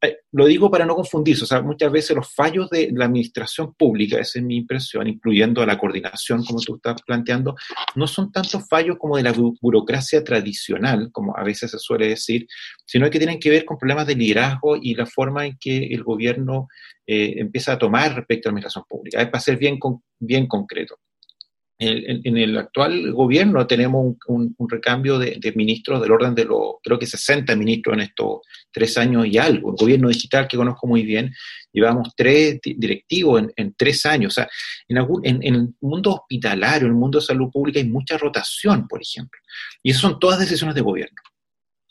eh, 0.02 0.18
lo 0.32 0.46
digo 0.46 0.70
para 0.70 0.86
no 0.86 0.96
confundirse, 0.96 1.44
o 1.44 1.48
sea, 1.48 1.62
muchas 1.62 1.92
veces 1.92 2.16
los 2.16 2.34
fallos 2.34 2.70
de 2.70 2.90
la 2.94 3.06
administración 3.06 3.74
pública, 3.76 4.20
esa 4.20 4.40
es 4.40 4.46
mi 4.46 4.58
impresión, 4.58 5.08
incluyendo 5.08 5.66
la 5.66 5.78
coordinación, 5.78 6.44
como 6.44 6.60
tú 6.60 6.76
estás 6.76 7.02
planteando, 7.04 7.56
no 7.96 8.08
son 8.08 8.32
tantos 8.32 8.68
fallos 8.70 8.98
como 9.00 9.18
de 9.18 9.24
la 9.24 9.34
burocracia 9.62 10.24
tradicional, 10.24 11.10
como 11.12 11.38
a 11.38 11.44
veces 11.44 11.72
se 11.72 11.80
suele 11.80 12.10
decir, 12.10 12.48
sino 12.86 13.10
que 13.10 13.20
tienen 13.20 13.40
que 13.40 13.50
ver 13.50 13.66
con 13.66 13.78
problemas 13.78 14.08
de 14.08 14.16
liderazgo 14.16 14.78
y 14.82 14.96
la 14.96 15.06
forma 15.06 15.46
en 15.46 15.58
que 15.60 15.88
el 15.88 16.04
gobierno 16.04 16.68
eh, 17.06 17.36
empieza 17.38 17.74
a 17.74 17.78
tomar 17.78 18.14
respecto 18.16 18.48
a 18.48 18.52
la 18.52 18.54
administración 18.54 18.84
pública. 18.88 19.22
Es 19.22 19.30
para 19.30 19.42
ser 19.42 19.58
bien, 19.58 19.80
bien 20.20 20.48
concreto 20.48 21.00
en, 21.80 22.38
el 22.38 22.58
actual 22.58 23.12
gobierno 23.14 23.68
tenemos 23.68 24.16
un, 24.28 24.56
recambio 24.68 25.20
de, 25.20 25.54
ministros 25.56 26.02
del 26.02 26.12
orden 26.12 26.34
de 26.34 26.46
los, 26.46 26.76
creo 26.84 26.98
que 26.98 27.06
60 27.06 27.56
ministros 27.56 27.94
en 27.94 28.02
estos 28.02 28.40
tres 28.72 28.98
años 28.98 29.28
y 29.28 29.38
algo. 29.38 29.72
El 29.72 29.78
gobierno 29.78 30.10
digital 30.10 30.48
que 30.48 30.58
conozco 30.58 30.88
muy 30.88 31.04
bien, 31.04 31.34
llevamos 31.72 32.14
tres 32.16 32.60
directivos 32.64 33.44
en, 33.56 33.76
tres 33.76 34.06
años. 34.06 34.34
O 34.34 34.36
sea, 34.36 34.50
en, 34.88 35.44
en, 35.44 35.56
el 35.56 35.68
mundo 35.82 36.16
hospitalario, 36.16 36.88
en 36.88 36.94
el 36.94 37.00
mundo 37.00 37.20
de 37.20 37.26
salud 37.26 37.52
pública 37.52 37.80
hay 37.80 37.88
mucha 37.88 38.18
rotación, 38.18 38.88
por 38.88 39.02
ejemplo. 39.02 39.40
Y 39.84 39.92
esas 39.92 40.02
son 40.02 40.20
todas 40.20 40.40
decisiones 40.40 40.76
de 40.76 40.82
gobierno. 40.82 41.22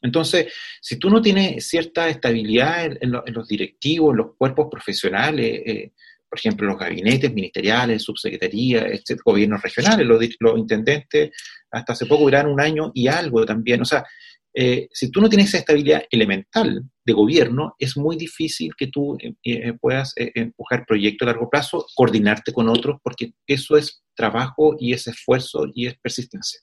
Entonces, 0.02 0.52
si 0.80 0.96
tú 0.96 1.10
no 1.10 1.22
tienes 1.22 1.66
cierta 1.68 2.08
estabilidad 2.08 2.84
en, 3.00 3.12
los 3.12 3.48
directivos, 3.48 4.12
en 4.12 4.18
los 4.18 4.36
cuerpos 4.36 4.68
profesionales, 4.70 5.62
eh, 5.64 5.92
por 6.28 6.38
ejemplo, 6.38 6.66
los 6.66 6.78
gabinetes 6.78 7.32
ministeriales, 7.32 8.02
subsecretarías, 8.02 8.84
este, 8.90 9.16
gobiernos 9.24 9.62
regionales, 9.62 10.06
los, 10.06 10.58
intendentes, 10.58 11.30
hasta 11.70 11.92
hace 11.92 12.06
poco 12.06 12.28
eran 12.28 12.48
un 12.48 12.60
año 12.60 12.90
y 12.94 13.06
algo 13.06 13.44
también. 13.46 13.82
O 13.82 13.84
sea, 13.84 14.04
eh, 14.52 14.88
si 14.90 15.10
tú 15.10 15.20
no 15.20 15.28
tienes 15.28 15.48
esa 15.48 15.58
estabilidad 15.58 16.04
elemental 16.10 16.82
de 17.04 17.12
gobierno, 17.12 17.74
es 17.78 17.96
muy 17.96 18.16
difícil 18.16 18.72
que 18.76 18.86
tú 18.88 19.16
eh, 19.20 19.34
eh, 19.44 19.72
puedas 19.74 20.14
empujar 20.16 20.84
proyectos 20.86 21.26
a 21.26 21.32
largo 21.32 21.50
plazo, 21.50 21.86
coordinarte 21.94 22.52
con 22.52 22.68
otros, 22.68 22.98
porque 23.02 23.32
eso 23.46 23.76
es 23.76 24.02
trabajo 24.14 24.76
y 24.80 24.92
es 24.92 25.06
esfuerzo 25.06 25.66
y 25.74 25.86
es 25.86 25.98
persistencia. 25.98 26.60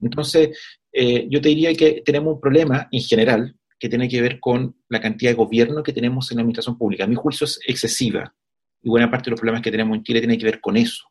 Entonces, 0.00 0.58
yo 0.92 1.40
te 1.40 1.48
diría 1.48 1.72
que 1.74 2.02
tenemos 2.04 2.34
un 2.34 2.40
problema 2.40 2.88
en 2.90 3.00
general 3.02 3.56
que 3.78 3.88
tiene 3.88 4.08
que 4.08 4.20
ver 4.20 4.40
con 4.40 4.76
la 4.88 5.00
cantidad 5.00 5.30
de 5.30 5.36
gobierno 5.36 5.82
que 5.82 5.92
tenemos 5.92 6.30
en 6.30 6.36
la 6.36 6.42
administración 6.42 6.76
pública. 6.76 7.04
A 7.04 7.06
mi 7.06 7.14
juicio 7.14 7.44
es 7.44 7.60
excesiva 7.66 8.34
y 8.82 8.88
buena 8.88 9.10
parte 9.10 9.26
de 9.26 9.30
los 9.32 9.40
problemas 9.40 9.62
que 9.62 9.70
tenemos 9.70 9.96
en 9.96 10.02
Chile 10.02 10.20
tiene 10.20 10.38
que 10.38 10.44
ver 10.44 10.60
con 10.60 10.76
eso. 10.76 11.04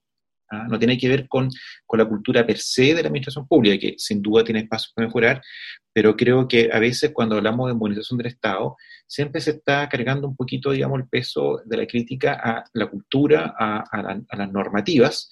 ¿ah? 0.50 0.68
No 0.70 0.78
tiene 0.78 0.98
que 0.98 1.08
ver 1.08 1.28
con, 1.28 1.50
con, 1.86 2.00
la 2.00 2.06
cultura 2.06 2.46
per 2.46 2.58
se 2.58 2.94
de 2.94 3.02
la 3.02 3.08
administración 3.08 3.48
pública, 3.48 3.80
que 3.80 3.96
sin 3.98 4.22
duda 4.22 4.44
tiene 4.44 4.62
espacio 4.62 4.92
para 4.96 5.08
mejorar, 5.08 5.42
pero 5.94 6.16
creo 6.16 6.48
que 6.48 6.70
a 6.72 6.80
veces 6.80 7.12
cuando 7.14 7.36
hablamos 7.36 7.68
de 7.68 7.74
modernización 7.74 8.18
del 8.18 8.28
Estado, 8.28 8.76
siempre 9.08 9.42
se 9.42 9.52
está 9.52 9.88
cargando 9.90 10.28
un 10.28 10.36
poquito, 10.36 10.72
digamos, 10.72 11.00
el 11.00 11.08
peso 11.08 11.62
de 11.66 11.78
la 11.78 11.86
crítica 11.86 12.40
a 12.42 12.64
la 12.74 12.88
cultura, 12.88 13.54
a, 13.58 13.84
a, 13.92 14.38
las 14.38 14.52
normativas. 14.52 15.30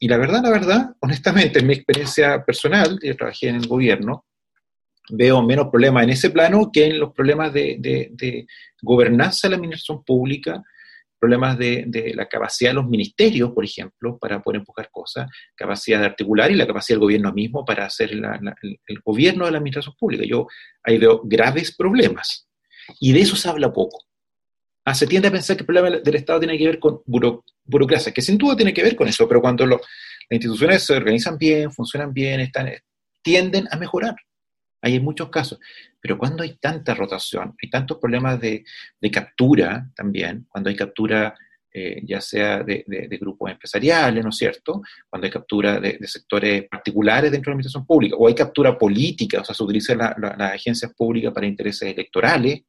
Y 0.00 0.08
la 0.08 0.18
verdad, 0.18 0.42
la 0.42 0.50
verdad, 0.50 0.90
honestamente, 1.00 1.60
en 1.60 1.66
mi 1.66 1.74
experiencia 1.74 2.44
personal, 2.44 2.98
yo 3.02 3.16
trabajé 3.16 3.48
en 3.48 3.56
el 3.56 3.66
gobierno, 3.66 4.26
veo 5.08 5.42
menos 5.42 5.68
problemas 5.68 6.04
en 6.04 6.10
ese 6.10 6.30
plano 6.30 6.70
que 6.72 6.86
en 6.86 6.98
los 6.98 7.12
problemas 7.12 7.52
de, 7.52 7.76
de, 7.78 8.10
de 8.12 8.46
gobernanza 8.82 9.46
de 9.46 9.50
la 9.50 9.56
administración 9.56 10.02
pública, 10.04 10.62
problemas 11.24 11.56
de, 11.56 12.12
la 12.14 12.26
capacidad 12.26 12.70
de 12.70 12.74
los 12.74 12.86
ministerios, 12.86 13.52
por 13.52 13.64
ejemplo, 13.64 14.18
para 14.18 14.42
poder 14.42 14.60
empujar 14.60 14.90
cosas, 14.90 15.26
capacidad 15.56 16.00
de 16.00 16.04
articular 16.04 16.50
y 16.50 16.54
la 16.54 16.66
capacidad 16.66 16.96
del 16.96 17.00
gobierno 17.00 17.32
mismo 17.32 17.64
para 17.64 17.86
hacer 17.86 18.10
el, 18.12 19.00
gobierno 19.02 19.46
de 19.46 19.52
la 19.52 19.56
administración 19.56 19.94
pública. 19.98 20.24
Yo 20.26 20.46
ahí 20.82 20.98
veo 20.98 21.22
graves 21.24 21.74
problemas 21.74 22.46
y 23.00 23.14
de 23.14 23.20
eso 23.22 23.36
se 23.36 23.48
habla 23.48 23.72
poco. 23.72 24.04
Ah, 24.84 24.94
se 24.94 25.06
tiende 25.06 25.28
a 25.28 25.30
pensar 25.30 25.56
que 25.56 25.62
el 25.62 25.66
problema 25.66 25.96
del 25.96 26.14
Estado 26.14 26.40
tiene 26.40 26.58
que 26.58 26.66
ver 26.66 26.78
con 26.78 27.00
burocracia, 27.06 28.12
que 28.12 28.20
sin 28.20 28.36
duda 28.36 28.54
tiene 28.54 28.74
que 28.74 28.82
ver 28.82 28.94
con 28.94 29.08
eso, 29.08 29.26
pero 29.26 29.40
cuando 29.40 29.64
las 29.64 29.80
instituciones 30.28 30.82
se 30.82 30.94
organizan 30.94 31.38
bien, 31.38 31.72
funcionan 31.72 32.12
bien, 32.12 32.40
están, 32.40 32.70
tienden 33.22 33.66
a 33.70 33.78
mejorar. 33.78 34.14
Hay 34.84 35.00
muchos 35.00 35.30
casos. 35.30 35.58
Pero 36.00 36.18
cuando 36.18 36.42
hay 36.42 36.56
tanta 36.56 36.94
rotación, 36.94 37.54
hay 37.60 37.70
tantos 37.70 37.98
problemas 37.98 38.38
de, 38.38 38.64
captura 39.10 39.90
también, 39.96 40.46
cuando 40.48 40.68
hay 40.68 40.76
captura 40.76 41.34
eh, 41.72 42.02
ya 42.04 42.20
sea 42.20 42.62
de, 42.62 42.84
grupos 43.18 43.50
empresariales, 43.50 44.22
¿no 44.22 44.28
es 44.28 44.36
cierto? 44.36 44.82
Cuando 45.08 45.24
hay 45.24 45.30
captura 45.30 45.80
de, 45.80 45.98
sectores 46.06 46.68
particulares 46.68 47.32
dentro 47.32 47.50
de 47.50 47.52
la 47.52 47.54
administración 47.54 47.86
pública, 47.86 48.16
o 48.16 48.28
hay 48.28 48.34
captura 48.34 48.78
política, 48.78 49.40
o 49.40 49.44
sea, 49.44 49.54
se 49.54 49.64
utilizan 49.64 49.98
las 49.98 50.52
agencias 50.52 50.92
públicas 50.94 51.32
para 51.32 51.46
intereses 51.46 51.90
electorales, 51.90 52.60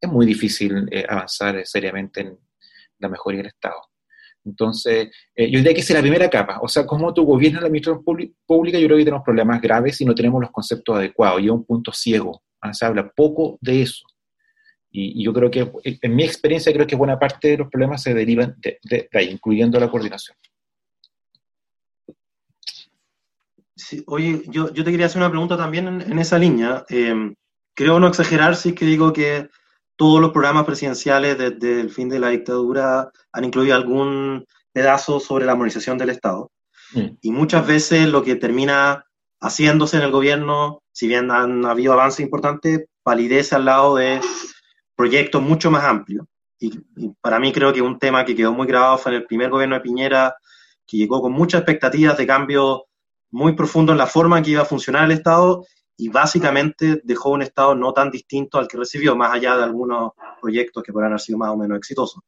es 0.00 0.10
muy 0.10 0.26
difícil 0.26 0.86
eh, 0.90 1.06
avanzar 1.08 1.66
seriamente 1.66 2.20
en 2.20 2.38
la 2.98 3.08
mejoría 3.08 3.38
del 3.38 3.48
Estado. 3.48 3.93
Entonces, 4.44 5.10
eh, 5.34 5.50
yo 5.50 5.58
diría 5.58 5.74
que 5.74 5.80
esa 5.80 5.94
es 5.94 5.98
la 5.98 6.02
primera 6.02 6.28
capa. 6.28 6.58
O 6.60 6.68
sea, 6.68 6.86
como 6.86 7.12
tú 7.14 7.24
gobiernas 7.24 7.62
la 7.62 7.68
administración 7.68 8.04
pública, 8.46 8.78
yo 8.78 8.86
creo 8.86 8.98
que 8.98 9.04
tenemos 9.04 9.24
problemas 9.24 9.60
graves 9.60 10.00
y 10.00 10.04
no 10.04 10.14
tenemos 10.14 10.40
los 10.40 10.50
conceptos 10.50 10.96
adecuados. 10.96 11.40
Y 11.40 11.46
es 11.46 11.50
un 11.50 11.64
punto 11.64 11.92
ciego. 11.92 12.42
¿ah? 12.60 12.74
Se 12.74 12.84
habla 12.84 13.10
poco 13.10 13.58
de 13.60 13.82
eso. 13.82 14.04
Y, 14.90 15.24
yo 15.24 15.32
creo 15.32 15.50
que, 15.50 15.72
en 15.82 16.14
mi 16.14 16.22
experiencia, 16.22 16.72
creo 16.72 16.86
que 16.86 16.94
buena 16.94 17.18
parte 17.18 17.48
de 17.48 17.58
los 17.58 17.68
problemas 17.68 18.02
se 18.02 18.14
derivan 18.14 18.56
de, 18.60 19.08
ahí, 19.12 19.30
incluyendo 19.30 19.80
la 19.80 19.90
coordinación. 19.90 20.36
Oye, 24.06 24.42
yo, 24.46 24.72
yo, 24.72 24.84
te 24.84 24.90
quería 24.92 25.06
hacer 25.06 25.20
una 25.20 25.30
pregunta 25.30 25.56
también 25.56 26.00
en, 26.00 26.18
esa 26.18 26.38
línea. 26.38 26.84
Eh, 26.88 27.34
creo 27.74 27.98
no 27.98 28.06
exagerar 28.06 28.54
si 28.54 28.68
es 28.68 28.74
que 28.76 28.84
digo 28.84 29.12
que 29.12 29.48
todos 29.96 30.20
los 30.20 30.32
programas 30.32 30.64
presidenciales 30.64 31.38
desde 31.38 31.80
el 31.80 31.90
fin 31.90 32.08
de 32.08 32.18
la 32.18 32.28
dictadura 32.28 33.10
han 33.32 33.44
incluido 33.44 33.74
algún 33.74 34.44
pedazo 34.72 35.20
sobre 35.20 35.46
la 35.46 35.52
armonización 35.52 35.98
del 35.98 36.10
Estado. 36.10 36.50
Mm. 36.94 37.06
Y 37.20 37.30
muchas 37.30 37.66
veces 37.66 38.08
lo 38.08 38.22
que 38.22 38.34
termina 38.34 39.04
haciéndose 39.40 39.98
en 39.98 40.02
el 40.02 40.10
gobierno, 40.10 40.82
si 40.92 41.06
bien 41.06 41.30
han 41.30 41.64
habido 41.64 41.92
avances 41.92 42.20
importantes, 42.20 42.86
palidece 43.02 43.54
al 43.54 43.66
lado 43.66 43.96
de 43.96 44.20
proyectos 44.96 45.42
mucho 45.42 45.70
más 45.70 45.84
amplios. 45.84 46.26
Y, 46.58 46.80
para 47.20 47.38
mí 47.38 47.52
creo 47.52 47.72
que 47.72 47.82
un 47.82 47.98
tema 47.98 48.24
que 48.24 48.34
quedó 48.34 48.52
muy 48.52 48.66
grabado 48.66 48.96
fue 48.98 49.12
en 49.12 49.18
el 49.18 49.26
primer 49.26 49.50
gobierno 49.50 49.74
de 49.74 49.82
Piñera, 49.82 50.34
que 50.86 50.96
llegó 50.96 51.20
con 51.20 51.32
muchas 51.32 51.60
expectativas 51.60 52.16
de 52.16 52.26
cambio 52.26 52.86
muy 53.30 53.52
profundo 53.52 53.92
en 53.92 53.98
la 53.98 54.06
forma 54.06 54.38
en 54.38 54.44
que 54.44 54.50
iba 54.52 54.62
a 54.62 54.66
funcionar 54.66 55.04
el 55.04 55.12
Estado 55.12 55.64
y 55.96 56.08
básicamente 56.08 57.00
dejó 57.04 57.30
un 57.30 57.42
Estado 57.42 57.74
no 57.74 57.92
tan 57.92 58.10
distinto 58.10 58.58
al 58.58 58.68
que 58.68 58.76
recibió, 58.76 59.14
más 59.16 59.32
allá 59.32 59.56
de 59.56 59.64
algunos 59.64 60.12
proyectos 60.40 60.82
que 60.82 60.92
podrán 60.92 61.12
haber 61.12 61.20
sido 61.20 61.38
más 61.38 61.50
o 61.50 61.56
menos 61.56 61.78
exitosos. 61.78 62.22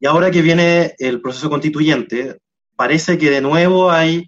Y 0.00 0.06
ahora 0.06 0.30
que 0.30 0.42
viene 0.42 0.94
el 0.98 1.20
proceso 1.20 1.48
constituyente, 1.48 2.40
parece 2.74 3.18
que 3.18 3.30
de 3.30 3.40
nuevo 3.40 3.90
hay 3.90 4.26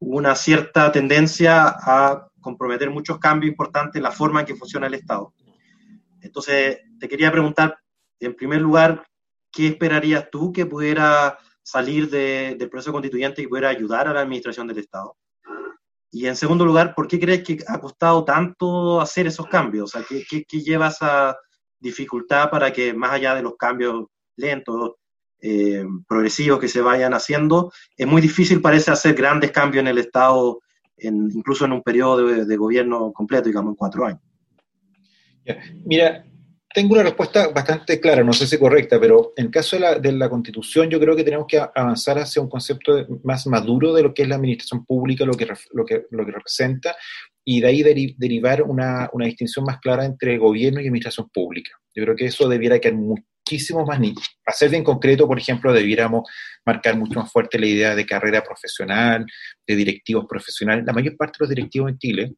una 0.00 0.34
cierta 0.34 0.90
tendencia 0.90 1.66
a 1.68 2.28
comprometer 2.40 2.90
muchos 2.90 3.18
cambios 3.18 3.50
importantes 3.50 3.96
en 3.96 4.02
la 4.02 4.10
forma 4.10 4.40
en 4.40 4.46
que 4.46 4.56
funciona 4.56 4.88
el 4.88 4.94
Estado. 4.94 5.32
Entonces, 6.20 6.78
te 6.98 7.08
quería 7.08 7.30
preguntar, 7.30 7.78
en 8.18 8.34
primer 8.34 8.60
lugar, 8.60 9.06
¿qué 9.52 9.68
esperarías 9.68 10.28
tú 10.30 10.52
que 10.52 10.66
pudiera 10.66 11.38
salir 11.62 12.10
del 12.10 12.68
proceso 12.68 12.92
constituyente 12.92 13.40
y 13.40 13.46
pudiera 13.46 13.68
ayudar 13.68 14.08
a 14.08 14.12
la 14.12 14.20
administración 14.20 14.66
del 14.66 14.78
Estado? 14.78 15.16
Y 16.14 16.28
en 16.28 16.36
segundo 16.36 16.64
lugar, 16.64 16.94
¿por 16.94 17.08
qué 17.08 17.18
crees 17.18 17.42
que 17.42 17.58
ha 17.66 17.80
costado 17.80 18.24
tanto 18.24 19.00
hacer 19.00 19.26
esos 19.26 19.48
cambios? 19.48 19.92
O 19.92 19.98
sea, 19.98 20.06
¿qué, 20.08 20.44
lleva 20.60 20.86
esa 20.86 21.36
dificultad 21.80 22.50
para 22.50 22.72
que 22.72 22.94
más 22.94 23.10
allá 23.10 23.34
de 23.34 23.42
los 23.42 23.56
cambios 23.56 24.06
lentos, 24.36 24.92
eh, 25.42 25.84
progresivos 26.06 26.60
que 26.60 26.68
se 26.68 26.80
vayan 26.80 27.14
haciendo, 27.14 27.72
es 27.96 28.06
muy 28.06 28.22
difícil 28.22 28.60
parece 28.60 28.92
hacer 28.92 29.16
grandes 29.16 29.50
cambios 29.50 29.82
en 29.82 29.88
el 29.88 29.98
Estado, 29.98 30.60
incluso 30.98 31.64
en 31.64 31.72
un 31.72 31.82
periodo 31.82 32.18
de, 32.18 32.44
de 32.44 32.56
gobierno 32.56 33.12
completo, 33.12 33.48
digamos, 33.48 33.72
en 33.72 33.76
cuatro 33.76 34.06
años? 34.06 34.20
Mira, 35.84 36.24
tengo 36.74 36.94
una 36.94 37.04
respuesta 37.04 37.48
bastante 37.48 38.00
clara, 38.00 38.24
no 38.24 38.32
sé 38.32 38.48
si 38.48 38.58
correcta, 38.58 38.98
pero 38.98 39.32
en 39.36 39.48
caso 39.48 39.78
de 39.78 40.12
la, 40.12 40.28
constitución 40.28 40.90
yo 40.90 40.98
creo 40.98 41.14
que 41.14 41.22
tenemos 41.22 41.46
que 41.46 41.58
avanzar 41.58 42.18
hacia 42.18 42.42
un 42.42 42.48
concepto 42.48 43.06
más 43.22 43.46
maduro 43.46 43.94
de 43.94 44.02
lo 44.02 44.12
que 44.12 44.22
es 44.22 44.28
la 44.28 44.34
administración 44.34 44.84
pública, 44.84 45.24
lo 45.24 45.34
que, 45.34 45.46
lo 45.46 45.84
lo 46.10 46.26
que 46.26 46.32
representa, 46.32 46.96
y 47.44 47.60
de 47.60 47.68
ahí 47.68 48.14
derivar 48.18 48.62
una, 48.62 49.08
distinción 49.24 49.64
más 49.64 49.78
clara 49.78 50.04
entre 50.04 50.36
gobierno 50.36 50.80
y 50.80 50.86
administración 50.86 51.30
pública. 51.32 51.70
Yo 51.94 52.02
creo 52.02 52.16
que 52.16 52.26
eso 52.26 52.48
debiera 52.48 52.80
quedar 52.80 52.96
muchísimo 52.96 53.86
más 53.86 54.00
nicho. 54.00 54.22
Para 54.44 54.56
ser 54.56 54.70
bien 54.70 54.82
concreto, 54.82 55.28
por 55.28 55.38
ejemplo, 55.38 55.72
debiéramos 55.72 56.28
marcar 56.66 56.96
mucho 56.96 57.20
más 57.20 57.30
fuerte 57.30 57.58
la 57.58 57.66
idea 57.66 57.94
de 57.94 58.04
carrera 58.04 58.42
profesional, 58.42 59.24
de 59.64 59.76
directivos 59.76 60.26
profesionales. 60.28 60.84
La 60.84 60.92
mayor 60.92 61.16
parte 61.16 61.36
de 61.38 61.44
los 61.44 61.50
directivos 61.50 61.90
en 61.90 61.98
Chile 61.98 62.34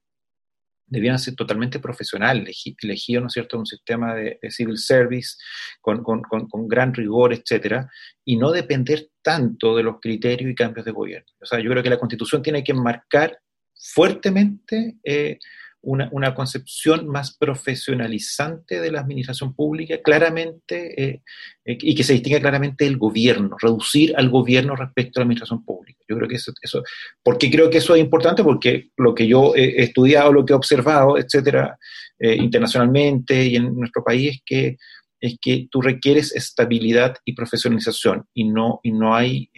debían 0.87 1.19
ser 1.19 1.35
totalmente 1.35 1.81
profesionales, 1.81 2.63
elegidos, 2.83 3.23
¿no 3.23 3.27
es 3.29 3.33
cierto?, 3.33 3.59
un 3.59 3.67
sistema 3.67 4.15
de, 4.15 4.39
civil 4.51 4.79
service 4.79 5.37
con, 5.81 6.03
con, 6.03 6.23
con, 6.23 6.69
gran 6.69 6.95
rigor, 6.95 7.33
etcétera, 7.33 7.89
y 8.25 8.37
no 8.37 8.53
depender 8.53 9.09
tanto 9.23 9.77
de 9.77 9.83
los 9.83 10.01
criterios 10.01 10.51
y 10.51 10.55
cambios 10.55 10.87
de 10.87 10.93
gobierno. 10.93 11.27
O 11.41 11.47
sea, 11.47 11.61
yo 11.61 11.71
creo 11.71 11.83
que 11.83 11.91
la 11.91 11.99
Constitución 11.99 12.43
tiene 12.43 12.63
que 12.63 12.75
marcar 12.75 13.39
fuertemente 13.75 14.97
eh, 15.05 15.39
una, 15.87 16.09
una, 16.11 16.35
concepción 16.35 17.07
más 17.07 17.37
profesionalizante 17.37 18.81
de 18.81 18.91
la 18.91 19.01
administración 19.01 19.55
pública, 19.55 20.01
claramente, 20.03 21.03
eh, 21.03 21.23
eh, 21.65 21.79
y 21.81 21.95
que 21.95 22.03
se 22.03 22.13
distinga 22.13 22.41
claramente 22.41 22.85
del 22.85 22.99
gobierno, 22.99 23.57
reducir 23.61 24.13
al 24.17 24.29
gobierno 24.29 24.75
respecto 24.75 25.19
a 25.19 25.21
la 25.21 25.25
administración 25.25 25.65
pública. 25.65 26.01
Yo 26.09 26.17
creo 26.17 26.29
que 26.29 26.37
eso, 26.37 26.53
eso 26.61 26.83
porque 27.23 27.51
creo 27.51 27.71
que 27.71 27.79
eso 27.79 27.95
es 27.95 28.01
importante, 28.01 28.43
porque 28.43 28.91
lo 28.97 29.15
que 29.15 29.29
yo 29.29 29.55
he 29.55 29.83
estudiado, 29.83 30.33
lo 30.33 30.45
que 30.45 30.53
he 30.53 30.57
observado, 30.57 31.19
etcétera, 31.19 31.79
eh, 32.19 32.35
internacionalmente 32.35 33.47
y 33.47 33.57
en 33.57 33.75
nuestro 33.77 34.03
país, 34.03 34.35
es 34.37 34.43
que 34.45 34.77
es 35.19 35.39
que 35.41 35.67
tú 35.71 35.81
requieres 35.81 36.35
estabilidad 36.37 37.17
y 37.25 37.35
profesionalización 37.35 38.27
y 38.35 38.45
no, 38.45 38.81
y 38.83 38.93
no, 38.93 39.17
hay, 39.17 39.51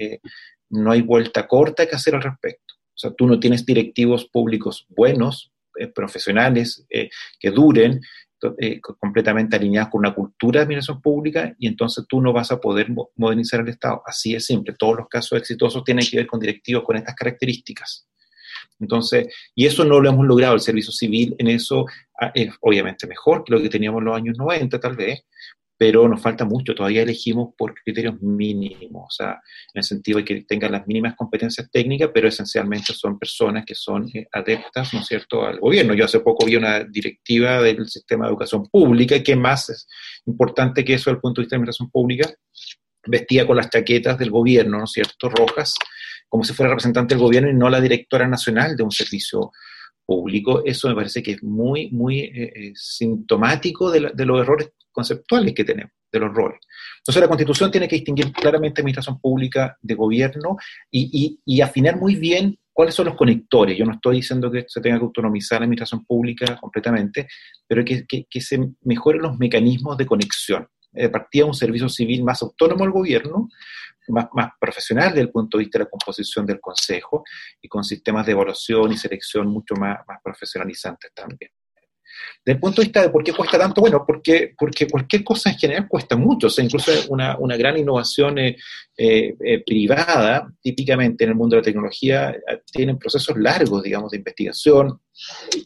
no 0.71 0.93
hay 0.93 1.03
vuelta 1.03 1.49
corta 1.49 1.87
que 1.87 1.97
hacer 1.97 2.15
al 2.15 2.23
respecto. 2.23 2.75
O 2.75 3.01
sea, 3.01 3.13
tú 3.13 3.27
no 3.27 3.41
tienes 3.41 3.67
directivos 3.67 4.25
públicos 4.27 4.87
buenos, 4.89 5.51
eh, 5.51 5.58
profesionales 5.87 6.85
eh, 6.91 7.09
que 7.39 7.51
duren, 7.51 8.01
eh, 8.61 8.81
completamente 8.81 9.57
alineados 9.57 9.91
con 9.91 9.99
una 10.01 10.15
cultura 10.15 10.61
de 10.61 10.65
administración 10.65 11.03
pública 11.03 11.57
y 11.59 11.67
entonces 11.67 12.05
tú 12.09 12.21
no 12.21 12.33
vas 12.33 12.53
a 12.53 12.61
poder 12.61 12.87
modernizar 13.17 13.61
el 13.61 13.69
Estado. 13.69 14.03
Así 14.07 14.35
es 14.35 14.47
simple. 14.47 14.75
Todos 14.79 14.99
los 14.99 15.09
casos 15.09 15.39
exitosos 15.39 15.83
tienen 15.83 16.07
que 16.09 16.19
ver 16.19 16.27
con 16.27 16.39
directivos 16.39 16.85
con 16.85 16.97
estas 16.97 17.17
características. 17.17 18.07
Entonces, 18.81 19.27
y 19.55 19.67
eso 19.67 19.85
no 19.85 20.01
lo 20.01 20.09
hemos 20.09 20.25
logrado. 20.25 20.55
El 20.55 20.61
servicio 20.61 20.93
civil 20.93 21.35
en 21.39 21.49
eso 21.49 21.87
ah, 22.21 22.31
es 22.35 22.55
obviamente 22.61 23.07
mejor 23.07 23.45
que 23.45 23.53
lo 23.53 23.61
que 23.61 23.69
teníamos 23.69 24.01
en 24.01 24.05
los 24.05 24.17
años 24.17 24.39
90, 24.39 24.79
tal 24.79 24.97
vez, 24.97 25.25
pero 25.79 26.09
nos 26.09 26.21
falta 26.21 26.45
mucho, 26.45 26.75
todavía 26.75 27.03
elegimos 27.03 27.55
por 27.57 27.73
criterios 27.73 28.21
mínimos, 28.21 29.07
o 29.07 29.11
sea, 29.11 29.31
en 29.73 29.79
el 29.79 29.85
sentido 29.85 30.19
de 30.19 30.25
que 30.25 30.43
tengan 30.43 30.73
las 30.73 30.85
mínimas 30.89 31.15
competencias 31.15 31.71
técnicas, 31.71 32.11
pero 32.13 32.27
esencialmente 32.27 32.93
son 32.93 33.17
personas 33.17 33.65
que 33.65 33.77
son 33.77 34.09
eh, 34.13 34.27
adeptas, 34.33 34.93
¿no 34.93 35.01
es 35.01 35.07
cierto?, 35.07 35.47
al 35.47 35.61
gobierno. 35.61 35.95
Yo 35.95 36.05
hace 36.05 36.19
poco 36.19 36.47
vi 36.47 36.57
una 36.57 36.83
directiva 36.83 37.63
del 37.63 37.89
sistema 37.89 38.25
de 38.25 38.31
educación 38.31 38.67
pública, 38.67 39.15
y 39.15 39.23
que 39.23 39.37
más 39.37 39.71
es 39.71 39.87
importante 40.27 40.85
que 40.85 40.95
eso 40.95 41.11
desde 41.11 41.19
el 41.19 41.21
punto 41.21 41.41
de 41.41 41.45
vista 41.45 41.55
de 41.55 41.59
la 41.59 41.63
administración 41.63 41.91
pública, 41.93 42.29
vestía 43.07 43.47
con 43.47 43.57
las 43.57 43.71
chaquetas 43.71 44.19
del 44.19 44.31
gobierno, 44.33 44.79
¿no 44.79 44.85
es 44.85 44.91
cierto?, 44.91 45.29
rojas, 45.29 45.75
como 46.29 46.43
si 46.43 46.55
fuera 46.55 46.71
representante 46.71 47.15
del 47.15 47.23
gobierno 47.23 47.51
y 47.51 47.55
no 47.55 47.71
la 47.71 47.81
directora 47.81 48.27
nacional 48.27 48.77
de 48.77 48.83
un 48.83 48.91
servicio 48.91 49.53
público, 50.09 50.63
eso 50.65 50.89
me 50.89 50.95
parece 50.95 51.23
que 51.23 51.33
es 51.33 51.43
muy, 51.43 51.91
muy 51.91 52.21
eh, 52.21 52.53
eh, 52.57 52.73
sintomático 52.75 53.91
de, 53.91 54.11
de, 54.15 54.25
los 54.25 54.41
errores 54.41 54.71
conceptuales 54.91 55.53
que 55.53 55.65
tenemos, 55.65 55.93
de 56.11 56.19
los 56.19 56.33
roles. 56.33 56.61
Entonces 57.01 57.21
la 57.21 57.29
Constitución 57.29 57.71
tiene 57.71 57.87
que 57.87 57.97
distinguir 57.97 58.33
claramente 58.33 58.81
administración 58.81 59.21
pública 59.21 59.77
de 59.83 59.95
gobierno 59.95 60.57
y, 60.91 61.39
y, 61.45 61.61
afinar 61.61 61.99
muy 61.99 62.17
bien 62.17 62.57
cuáles 62.73 62.95
son 62.95 63.05
los 63.05 63.17
conectores. 63.17 63.77
Yo 63.77 63.85
no 63.85 63.93
estoy 63.93 64.17
diciendo 64.17 64.51
que 64.51 64.65
se 64.67 64.81
tenga 64.81 64.99
que 64.99 65.05
autonomizar 65.05 65.61
la 65.61 65.65
administración 65.65 66.07
pública 66.07 66.57
completamente, 66.59 67.29
pero 67.67 67.85
que, 67.85 68.07
que, 68.07 68.25
que 68.31 68.41
se 68.41 68.59
mejoren 68.85 69.21
los 69.21 69.37
mecanismos 69.37 69.99
de 69.99 70.07
conexión. 70.07 70.67
De 70.99 71.11
partida 71.11 71.47
un 71.47 71.55
servicio 71.55 71.89
civil 71.89 72.25
más 72.25 72.43
autónomo 72.43 72.85
al 72.85 72.91
gobierno, 72.91 73.49
más, 74.09 74.27
más 74.33 74.51
profesional 74.61 75.09
desde 75.11 75.23
el 75.23 75.31
punto 75.31 75.59
de 75.59 75.65
vista 75.65 75.79
de 75.79 75.85
la 75.85 75.91
composición 75.91 76.47
del 76.47 76.61
Consejo 76.61 77.25
y 77.61 77.69
con 77.69 77.85
sistemas 77.85 78.27
de 78.27 78.33
evaluación 78.33 78.93
y 78.93 78.97
selección 78.97 79.49
mucho 79.49 79.75
más, 79.75 79.99
más 80.07 80.19
profesionalizantes 80.23 81.13
también. 81.15 81.51
Desde 82.45 82.57
el 82.57 82.61
punto 82.61 82.81
de 82.81 82.87
vista 82.87 83.03
de 83.03 83.11
por 83.11 83.23
qué 83.23 83.33
cuesta 83.33 83.59
tanto, 83.59 83.81
bueno, 83.81 84.05
porque, 84.07 84.55
porque 84.59 84.89
cualquier 84.89 85.23
cosa 85.23 85.51
en 85.51 85.59
general 85.59 85.89
cuesta 85.89 86.17
mucho, 86.17 86.47
o 86.47 86.51
sea, 86.51 86.65
incluso 86.65 86.91
una, 87.11 87.37
una 87.39 87.57
gran 87.57 87.77
innovación 87.77 88.39
eh, 88.39 88.57
eh, 88.97 89.35
eh, 89.45 89.63
privada, 89.65 90.51
típicamente 90.61 91.25
en 91.25 91.31
el 91.31 91.37
mundo 91.37 91.57
de 91.57 91.61
la 91.61 91.65
tecnología, 91.65 92.35
tienen 92.73 92.99
procesos 92.99 93.37
largos, 93.37 93.83
digamos, 93.83 94.11
de 94.11 94.19
investigación, 94.19 95.01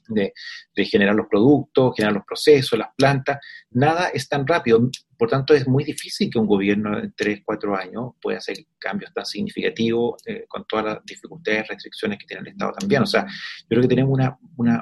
de, 0.09 0.33
de 0.75 0.85
generar 0.85 1.15
los 1.15 1.27
productos, 1.29 1.95
generar 1.97 2.15
los 2.15 2.25
procesos, 2.27 2.79
las 2.79 2.89
plantas, 2.97 3.39
nada 3.71 4.09
es 4.09 4.29
tan 4.29 4.47
rápido. 4.47 4.91
Por 5.23 5.31
tanto, 5.31 5.55
es 5.55 5.69
muy 5.69 5.85
difícil 5.85 6.29
que 6.29 6.37
un 6.41 6.49
gobierno 6.49 6.99
en 6.99 7.15
tres, 7.17 7.43
cuatro 7.45 7.77
años 7.77 8.15
pueda 8.21 8.39
hacer 8.39 8.57
cambios 8.77 9.15
tan 9.15 9.25
significativos 9.25 10.21
eh, 10.27 10.47
con 10.49 10.65
todas 10.65 10.85
las 10.85 11.05
dificultades, 11.05 11.69
restricciones 11.69 12.19
que 12.19 12.27
tiene 12.27 12.41
el 12.41 12.49
Estado 12.49 12.73
también. 12.73 13.03
O 13.03 13.07
sea, 13.07 13.25
yo 13.25 13.69
creo 13.69 13.83
que 13.83 13.89
tenemos 13.89 14.13
una, 14.13 14.37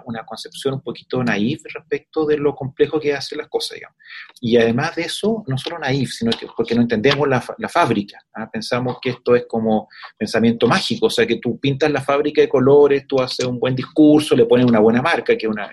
una, 0.06 0.24
concepción 0.24 0.72
un 0.72 0.80
poquito 0.80 1.22
naif 1.22 1.60
respecto 1.74 2.24
de 2.24 2.38
lo 2.38 2.54
complejo 2.54 2.98
que 2.98 3.10
es 3.10 3.18
hacer 3.18 3.36
las 3.36 3.48
cosas, 3.48 3.74
digamos. 3.74 3.98
Y 4.40 4.56
además 4.56 4.96
de 4.96 5.02
eso, 5.02 5.44
no 5.46 5.58
solo 5.58 5.78
naif, 5.78 6.10
sino 6.10 6.30
que 6.30 6.46
porque 6.56 6.74
no 6.74 6.80
entendemos 6.80 7.28
la, 7.28 7.44
la 7.58 7.68
fábrica. 7.68 8.18
¿ah? 8.32 8.48
Pensamos 8.50 8.96
que 9.02 9.10
esto 9.10 9.36
es 9.36 9.44
como 9.46 9.90
pensamiento 10.16 10.66
mágico, 10.66 11.08
o 11.08 11.10
sea, 11.10 11.26
que 11.26 11.36
tú 11.36 11.60
pintas 11.60 11.90
la 11.90 12.00
fábrica 12.00 12.40
de 12.40 12.48
colores, 12.48 13.06
tú 13.06 13.20
haces 13.20 13.44
un 13.44 13.60
buen 13.60 13.76
discurso, 13.76 14.34
le 14.34 14.46
pones 14.46 14.64
una 14.64 14.80
buena 14.80 15.02
marca, 15.02 15.36
que 15.36 15.44
es 15.44 15.52
una, 15.52 15.70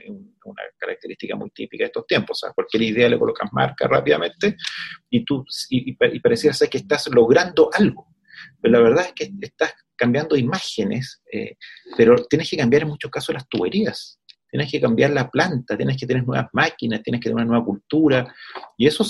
una 0.52 0.64
característica 0.78 1.36
muy 1.36 1.50
típica 1.52 1.84
de 1.84 1.88
estos 1.88 2.06
tiempos. 2.06 2.38
O 2.38 2.46
sea, 2.46 2.54
cualquier 2.54 2.84
idea 2.84 3.10
le 3.10 3.20
colocas 3.20 3.50
marca 3.52 3.88
rápidamente 3.88 4.56
y 5.10 5.24
tú 5.24 5.46
y, 5.70 5.92
y 5.92 6.20
pareciera 6.20 6.54
ser 6.54 6.70
que 6.70 6.80
estás 6.80 7.08
logrando 7.08 7.70
algo. 7.74 8.08
Pero 8.62 8.72
la 8.72 8.80
verdad 8.82 9.06
es 9.06 9.14
que 9.14 9.32
estás 9.42 9.74
cambiando 9.96 10.36
imágenes, 10.36 11.22
eh, 11.32 11.58
pero 11.98 12.16
tienes 12.26 12.50
que 12.50 12.58
cambiar 12.58 12.84
en 12.84 12.90
muchos 12.90 13.12
casos 13.12 13.34
las 13.34 13.48
tuberías. 13.50 14.20
Tienes 14.50 14.72
que 14.72 14.80
cambiar 14.80 15.12
la 15.12 15.30
planta, 15.30 15.76
tienes 15.76 15.98
que 15.98 16.08
tener 16.08 16.26
nuevas 16.26 16.48
máquinas, 16.54 17.04
tienes 17.04 17.20
que 17.20 17.30
tener 17.30 17.44
una 17.44 17.46
nueva 17.46 17.66
cultura. 17.66 18.34
Y 18.78 18.88
eso, 18.88 19.04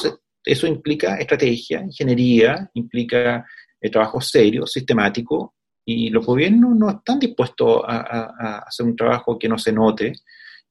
eso 0.43 0.67
implica 0.67 1.17
estrategia, 1.17 1.81
ingeniería, 1.81 2.69
implica 2.73 3.45
eh, 3.79 3.89
trabajo 3.91 4.19
serio, 4.19 4.65
sistemático, 4.65 5.53
y 5.85 6.09
los 6.09 6.25
gobiernos 6.25 6.75
no 6.75 6.89
están 6.89 7.19
dispuestos 7.19 7.81
a, 7.87 7.97
a, 7.97 8.57
hacer 8.59 8.85
un 8.85 8.95
trabajo 8.95 9.39
que 9.39 9.47
no 9.47 9.57
se 9.57 9.71
note, 9.71 10.11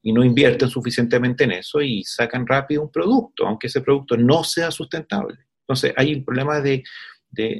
y 0.01 0.13
no 0.13 0.23
invierten 0.23 0.69
suficientemente 0.69 1.43
en 1.43 1.51
eso 1.53 1.81
y 1.81 2.03
sacan 2.03 2.45
rápido 2.45 2.83
un 2.83 2.91
producto, 2.91 3.45
aunque 3.45 3.67
ese 3.67 3.81
producto 3.81 4.15
no 4.17 4.43
sea 4.43 4.71
sustentable. 4.71 5.37
Entonces 5.61 5.93
hay 5.97 6.15
un 6.15 6.23
problema 6.23 6.61
de, 6.61 6.83
de 7.29 7.59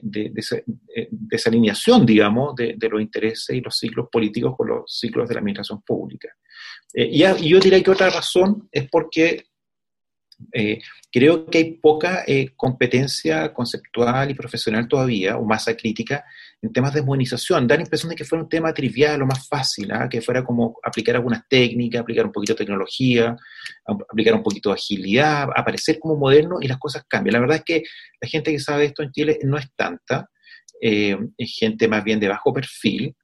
desalineación, 1.11 2.05
digamos, 2.05 2.55
de, 2.55 2.77
los 2.89 3.01
intereses 3.01 3.55
y 3.55 3.61
los 3.61 3.77
ciclos 3.77 4.07
políticos 4.11 4.55
con 4.55 4.69
los 4.69 4.83
ciclos 4.87 5.27
de 5.27 5.35
la 5.35 5.39
administración 5.39 5.81
pública. 5.81 6.29
Eh, 6.93 7.09
y, 7.11 7.49
yo 7.49 7.59
diría 7.59 7.83
que 7.83 7.91
otra 7.91 8.09
razón 8.09 8.67
es 8.71 8.87
porque 8.89 9.45
eh, 10.53 10.79
creo 11.11 11.45
que 11.47 11.57
hay 11.57 11.71
poca 11.73 12.23
eh, 12.27 12.49
competencia 12.55 13.53
conceptual 13.53 14.29
y 14.29 14.35
profesional 14.35 14.87
todavía, 14.87 15.37
o 15.37 15.45
masa 15.45 15.75
crítica, 15.75 16.23
en 16.61 16.71
temas 16.71 16.93
de 16.93 17.01
modernización. 17.01 17.67
Da 17.67 17.75
la 17.75 17.81
impresión 17.81 18.09
de 18.09 18.15
que 18.15 18.23
fuera 18.23 18.43
un 18.43 18.49
tema 18.49 18.73
trivial 18.73 19.21
o 19.21 19.25
más 19.25 19.47
fácil, 19.47 19.91
¿ah? 19.91 20.07
que 20.09 20.21
fuera 20.21 20.43
como 20.43 20.77
aplicar 20.83 21.15
algunas 21.15 21.47
técnicas, 21.47 22.01
aplicar 22.01 22.25
un 22.25 22.31
poquito 22.31 22.53
de 22.53 22.57
tecnología, 22.57 23.35
aplicar 23.85 24.35
un 24.35 24.43
poquito 24.43 24.69
de 24.69 24.75
agilidad, 24.75 25.49
aparecer 25.55 25.99
como 25.99 26.15
moderno 26.15 26.57
y 26.61 26.67
las 26.67 26.77
cosas 26.77 27.03
cambian. 27.07 27.33
La 27.33 27.39
verdad 27.39 27.57
es 27.57 27.63
que 27.63 27.83
la 28.21 28.27
gente 28.27 28.51
que 28.51 28.59
sabe 28.59 28.85
esto 28.85 29.03
en 29.03 29.11
Chile 29.11 29.39
no 29.43 29.57
es 29.57 29.67
tanta, 29.75 30.29
eh, 30.81 31.17
es 31.37 31.55
gente 31.57 31.87
más 31.87 32.03
bien 32.03 32.19
de 32.19 32.27
bajo 32.27 32.53
perfil, 32.53 33.15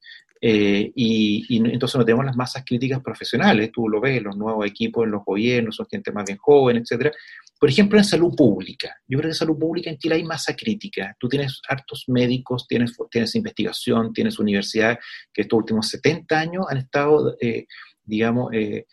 eh, 0.45 0.91
y, 0.93 1.58
entonces 1.71 1.97
no 1.97 2.03
tenemos 2.03 2.25
las 2.25 2.36
masas 2.36 2.65
críticas 2.65 3.01
profesionales, 3.01 3.71
tú 3.71 3.88
lo 3.88 4.01
ves, 4.01 4.21
los 4.21 4.36
nuevos 4.36 4.67
equipos 4.67 5.06
en 5.06 5.12
los 5.12 5.23
gobiernos 5.23 5.77
son 5.77 5.86
gente 5.89 6.12
más 6.12 6.25
bien 6.25 6.38
joven, 6.38 6.75
etcétera. 6.75 7.13
Por 7.58 7.69
ejemplo, 7.69 7.97
en 7.97 8.03
salud 8.03 8.36
pública. 8.36 8.93
Yo 9.08 9.17
creo 9.17 9.29
que 9.29 9.32
en 9.32 9.36
salud 9.36 9.58
pública 9.58 9.89
en 9.89 9.97
Chile 9.97 10.15
hay 10.15 10.25
masa 10.25 10.53
crítica. 10.53 11.15
Tú 11.17 11.29
tienes 11.29 11.62
hartos 11.69 12.03
médicos, 12.10 12.67
tienes, 12.67 12.93
tienes 13.10 13.34
investigación, 13.36 14.12
tienes 14.12 14.38
universidades 14.38 14.97
que 15.34 15.43
estos 15.43 15.60
últimos 15.60 15.88
70 15.88 16.38
años 16.38 16.65
han 16.69 16.79
estado, 16.79 17.38
eh, 17.39 17.65
digamos, 18.03 18.51
eh, 18.51 18.86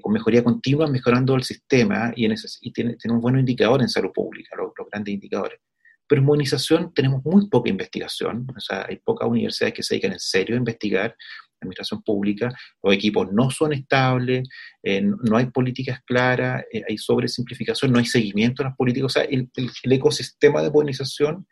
con 0.00 0.12
mejoría 0.12 0.42
continua, 0.42 0.88
mejorando 0.88 1.36
el 1.36 1.44
sistema 1.44 2.12
y, 2.16 2.72
tiene, 2.72 2.96
un 3.04 3.20
buen 3.20 3.38
indicador 3.38 3.80
en 3.80 3.88
salud 3.88 4.10
pública, 4.12 4.56
los 4.56 4.72
grandes 4.90 5.14
indicadores. 5.14 5.60
Pero 6.08 6.20
en 6.20 6.26
modernización 6.26 6.92
tenemos 6.94 7.24
muy 7.24 7.48
poca 7.48 7.70
investigación, 7.70 8.46
o 8.56 8.60
sea, 8.60 8.86
hay 8.88 8.96
pocas 8.96 9.28
universidades 9.28 9.74
que 9.74 9.82
se 9.82 9.94
dedican 9.94 10.12
en 10.12 10.20
serio 10.20 10.54
a 10.54 10.58
investigar 10.58 11.16
administración 11.60 12.02
pública, 12.02 12.52
los 12.82 12.94
equipos 12.94 13.32
no 13.32 13.50
son 13.50 13.72
estables, 13.72 14.48
eh, 14.82 15.02
no 15.02 15.36
hay 15.36 15.46
políticas 15.46 16.00
claras, 16.04 16.64
eh, 16.72 16.82
hay 16.88 16.98
sobresimplificación, 16.98 17.92
no 17.92 17.98
hay 17.98 18.06
seguimiento 18.06 18.62
en 18.62 18.68
las 18.68 18.76
políticas, 18.76 19.06
o 19.06 19.08
sea, 19.08 19.22
el, 19.22 19.50
ecosistema 19.84 20.62
de 20.62 20.70
modernización 20.70 21.46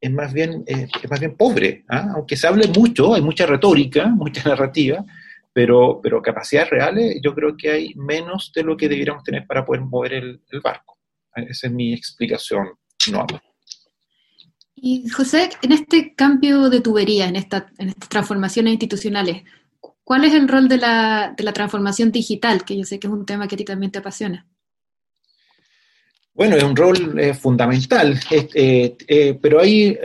es 0.00 0.10
más 0.10 0.32
bien, 0.32 0.64
eh, 0.66 0.88
es 1.02 1.10
más 1.10 1.20
bien 1.20 1.36
pobre, 1.36 1.84
¿ah? 1.88 2.12
aunque 2.14 2.36
se 2.36 2.46
hable 2.46 2.68
mucho, 2.68 3.14
hay 3.14 3.22
mucha 3.22 3.46
retórica, 3.46 4.06
mucha 4.16 4.48
narrativa, 4.48 5.04
pero, 5.52 6.00
pero 6.02 6.22
capacidades 6.22 6.70
reales 6.70 7.16
yo 7.22 7.34
creo 7.34 7.56
que 7.56 7.70
hay 7.70 7.94
menos 7.96 8.52
de 8.54 8.62
lo 8.62 8.76
que 8.76 8.88
debiéramos 8.88 9.24
tener 9.24 9.46
para 9.46 9.64
poder 9.64 9.82
mover 9.82 10.14
el, 10.14 10.40
barco. 10.62 10.98
Esa 11.34 11.66
es 11.66 11.72
mi 11.72 11.92
explicación 11.92 12.68
no. 13.10 13.26
Y 14.82 15.08
José, 15.10 15.50
en 15.62 15.72
este 15.72 16.14
cambio 16.14 16.70
de 16.70 16.80
tubería, 16.80 17.28
en, 17.28 17.36
esta, 17.36 17.66
en 17.78 17.90
estas 17.90 18.08
transformaciones 18.08 18.72
institucionales, 18.72 19.44
¿cuál 20.04 20.24
es 20.24 20.34
el 20.34 20.48
rol 20.48 20.68
de 20.68 20.78
la, 20.78 21.34
de 21.36 21.44
la 21.44 21.52
transformación 21.52 22.10
digital? 22.10 22.64
Que 22.64 22.78
yo 22.78 22.84
sé 22.84 22.98
que 22.98 23.06
es 23.06 23.12
un 23.12 23.26
tema 23.26 23.46
que 23.46 23.56
a 23.56 23.58
ti 23.58 23.64
también 23.64 23.92
te 23.92 23.98
apasiona. 23.98 24.46
Bueno, 26.32 26.56
es 26.56 26.62
un 26.62 26.76
rol 26.76 27.18
eh, 27.18 27.34
fundamental, 27.34 28.18
eh, 28.30 28.96
eh, 29.08 29.38
pero 29.42 29.60
ahí 29.60 29.98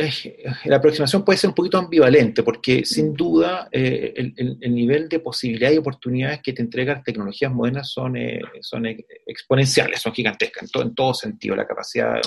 la 0.65 0.77
aproximación 0.77 1.23
puede 1.23 1.38
ser 1.38 1.49
un 1.51 1.53
poquito 1.53 1.77
ambivalente, 1.77 2.41
porque 2.41 2.83
sin 2.83 3.13
duda 3.13 3.69
el, 3.71 4.33
nivel 4.73 5.07
de 5.07 5.19
posibilidades 5.19 5.75
y 5.75 5.79
oportunidades 5.79 6.41
que 6.41 6.51
te 6.51 6.63
entregan 6.63 7.03
tecnologías 7.03 7.53
modernas 7.53 7.91
son, 7.91 8.15
son 8.59 8.88
exponenciales, 9.25 10.01
son 10.01 10.13
gigantescas 10.13 10.63
en 10.63 10.69
todo, 10.69 10.83
en 10.83 10.95
todo 10.95 11.13
sentido, 11.13 11.55
la 11.55 11.67
capacidad 11.67 12.15
de 12.15 12.21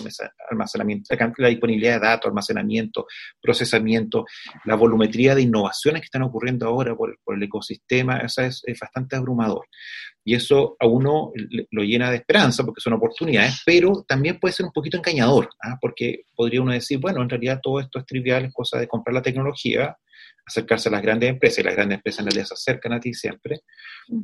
almacenamiento, 0.49 1.15
la, 1.37 1.49
disponibilidad 1.49 1.95
de 1.95 2.07
datos, 2.07 2.29
almacenamiento, 2.29 3.07
procesamiento, 3.43 4.27
la 4.65 4.77
volumetría 4.77 5.35
de 5.35 5.43
innovaciones 5.43 6.03
que 6.03 6.07
están 6.07 6.23
ocurriendo 6.23 6.67
ahora 6.67 6.95
por, 6.95 7.19
el 7.27 7.43
ecosistema, 7.43 8.23
o 8.23 8.27
es 8.27 8.63
bastante 8.81 9.17
abrumador 9.17 9.67
y 10.29 10.35
eso 10.35 10.77
a 10.79 10.87
uno 10.87 11.33
lo 11.71 11.83
llena 11.83 12.11
de 12.11 12.19
esperanza 12.19 12.63
porque 12.63 12.83
son 12.83 12.93
oportunidades, 12.93 13.63
pero 13.65 14.05
también 14.07 14.39
puede 14.39 14.53
ser 14.53 14.67
un 14.67 14.73
poquito 14.73 14.99
engañador, 14.99 15.49
¿ah? 15.63 15.79
porque 15.81 16.25
podría 16.37 16.61
uno 16.61 16.73
decir, 16.73 16.99
bueno, 16.99 17.23
en 17.23 17.31
realidad 17.31 17.61
todo 17.63 17.81
esto 17.81 17.99
es 17.99 18.05
trivial, 18.05 18.45
es 18.45 18.53
cosa 18.53 18.79
de 18.79 18.87
comprar 18.87 19.15
la 19.15 19.23
tecnología, 19.23 19.97
acercarse 20.45 20.91
a 20.91 20.93
las 20.93 21.01
grandes 21.01 21.31
empresas, 21.31 21.61
y 21.61 21.63
las 21.63 21.75
grandes 21.75 21.97
empresas 21.97 22.21
en 22.21 22.27
realidad 22.27 22.45
se 22.45 22.53
acercan 22.53 22.93
a 22.93 23.01
ti 23.01 23.15
siempre, 23.15 23.61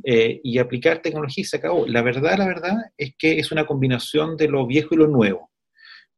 eh, 0.04 0.42
y 0.44 0.58
aplicar 0.58 1.00
tecnología 1.00 1.40
y 1.40 1.46
se 1.46 1.56
acabó. 1.56 1.86
La 1.86 2.02
verdad, 2.02 2.36
la 2.36 2.48
verdad 2.48 2.76
es 2.98 3.14
que 3.18 3.38
es 3.38 3.50
una 3.50 3.64
combinación 3.64 4.36
de 4.36 4.48
lo 4.48 4.66
viejo 4.66 4.88
y 4.94 4.98
lo 4.98 5.06
nuevo. 5.06 5.50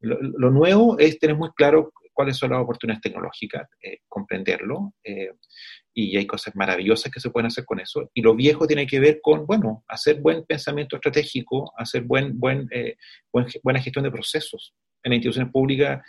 Lo, 0.00 0.50
nuevo 0.50 0.98
es 0.98 1.20
tener 1.20 1.36
muy 1.36 1.50
claro 1.56 1.92
cuáles 2.16 2.38
son 2.38 2.50
las 2.50 2.60
oportunidades 2.60 3.02
tecnológicas, 3.02 3.68
eh, 3.82 3.98
comprenderlo, 4.08 4.94
eh, 5.04 5.32
y 5.92 6.16
hay 6.16 6.26
cosas 6.26 6.56
maravillosas 6.56 7.12
que 7.12 7.20
se 7.20 7.28
pueden 7.28 7.48
hacer 7.48 7.66
con 7.66 7.78
eso. 7.78 8.10
Y 8.14 8.22
lo 8.22 8.34
viejo 8.34 8.66
tiene 8.66 8.86
que 8.86 8.98
ver 8.98 9.20
con, 9.22 9.44
bueno, 9.44 9.84
hacer 9.86 10.22
buen 10.22 10.46
pensamiento 10.46 10.96
estratégico, 10.96 11.74
hacer 11.76 12.04
buen, 12.04 12.40
buen, 12.40 12.68
eh, 12.70 12.96
buena 13.62 13.82
gestión 13.82 14.04
de 14.04 14.10
procesos. 14.10 14.74
En 15.02 15.10
las 15.10 15.16
instituciones 15.18 15.52
públicas 15.52 16.02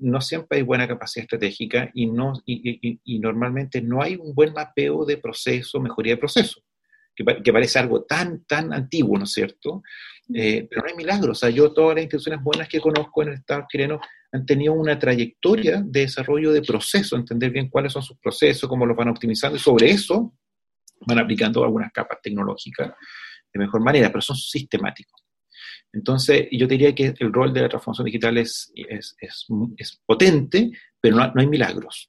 no 0.00 0.20
siempre 0.20 0.58
hay 0.58 0.64
buena 0.64 0.86
capacidad 0.86 1.22
estratégica 1.22 1.90
y, 1.94 2.06
no, 2.06 2.34
y, 2.44 2.98
y, 3.04 3.18
normalmente 3.20 3.80
no 3.80 4.02
hay 4.02 4.16
un 4.16 4.34
buen 4.34 4.52
mapeo 4.52 5.04
de 5.04 5.18
proceso, 5.18 5.80
mejoría 5.80 6.14
de 6.14 6.18
proceso, 6.18 6.60
que, 7.14 7.24
que 7.44 7.52
parece 7.52 7.78
algo 7.78 8.02
tan, 8.02 8.44
tan 8.44 8.72
antiguo, 8.72 9.16
¿no 9.16 9.24
es 9.24 9.32
cierto? 9.32 9.82
Eh, 10.34 10.66
pero 10.68 10.82
no 10.82 10.88
hay 10.88 10.96
milagros. 10.96 11.38
O 11.38 11.40
sea, 11.40 11.50
yo 11.50 11.72
todas 11.72 11.94
las 11.94 12.04
instituciones 12.04 12.42
buenas 12.42 12.68
que 12.68 12.80
conozco 12.80 13.22
en 13.22 13.28
el 13.28 13.34
Estado 13.34 13.64
chileno 13.68 14.00
han 14.32 14.46
tenido 14.46 14.72
una 14.72 14.98
trayectoria 14.98 15.82
de 15.84 16.00
desarrollo 16.00 16.52
de 16.52 16.62
procesos, 16.62 17.18
entender 17.18 17.50
bien 17.50 17.68
cuáles 17.68 17.92
son 17.92 18.02
sus 18.02 18.18
procesos, 18.18 18.68
cómo 18.68 18.86
los 18.86 18.96
van 18.96 19.08
optimizando, 19.08 19.56
y 19.56 19.60
sobre 19.60 19.90
eso 19.90 20.34
van 21.06 21.18
aplicando 21.18 21.62
algunas 21.62 21.92
capas 21.92 22.18
tecnológicas 22.22 22.92
de 23.52 23.60
mejor 23.60 23.82
manera, 23.82 24.08
pero 24.08 24.22
son 24.22 24.36
sistemáticos. 24.36 25.22
Entonces, 25.92 26.48
yo 26.50 26.66
diría 26.66 26.94
que 26.94 27.14
el 27.18 27.32
rol 27.32 27.52
de 27.52 27.60
la 27.60 27.68
transformación 27.68 28.06
digital 28.06 28.38
es, 28.38 28.72
es, 28.74 29.14
es, 29.20 30.02
potente, 30.06 30.70
pero 30.98 31.16
no, 31.16 31.32
no 31.34 31.40
hay 31.40 31.46
milagros 31.46 32.08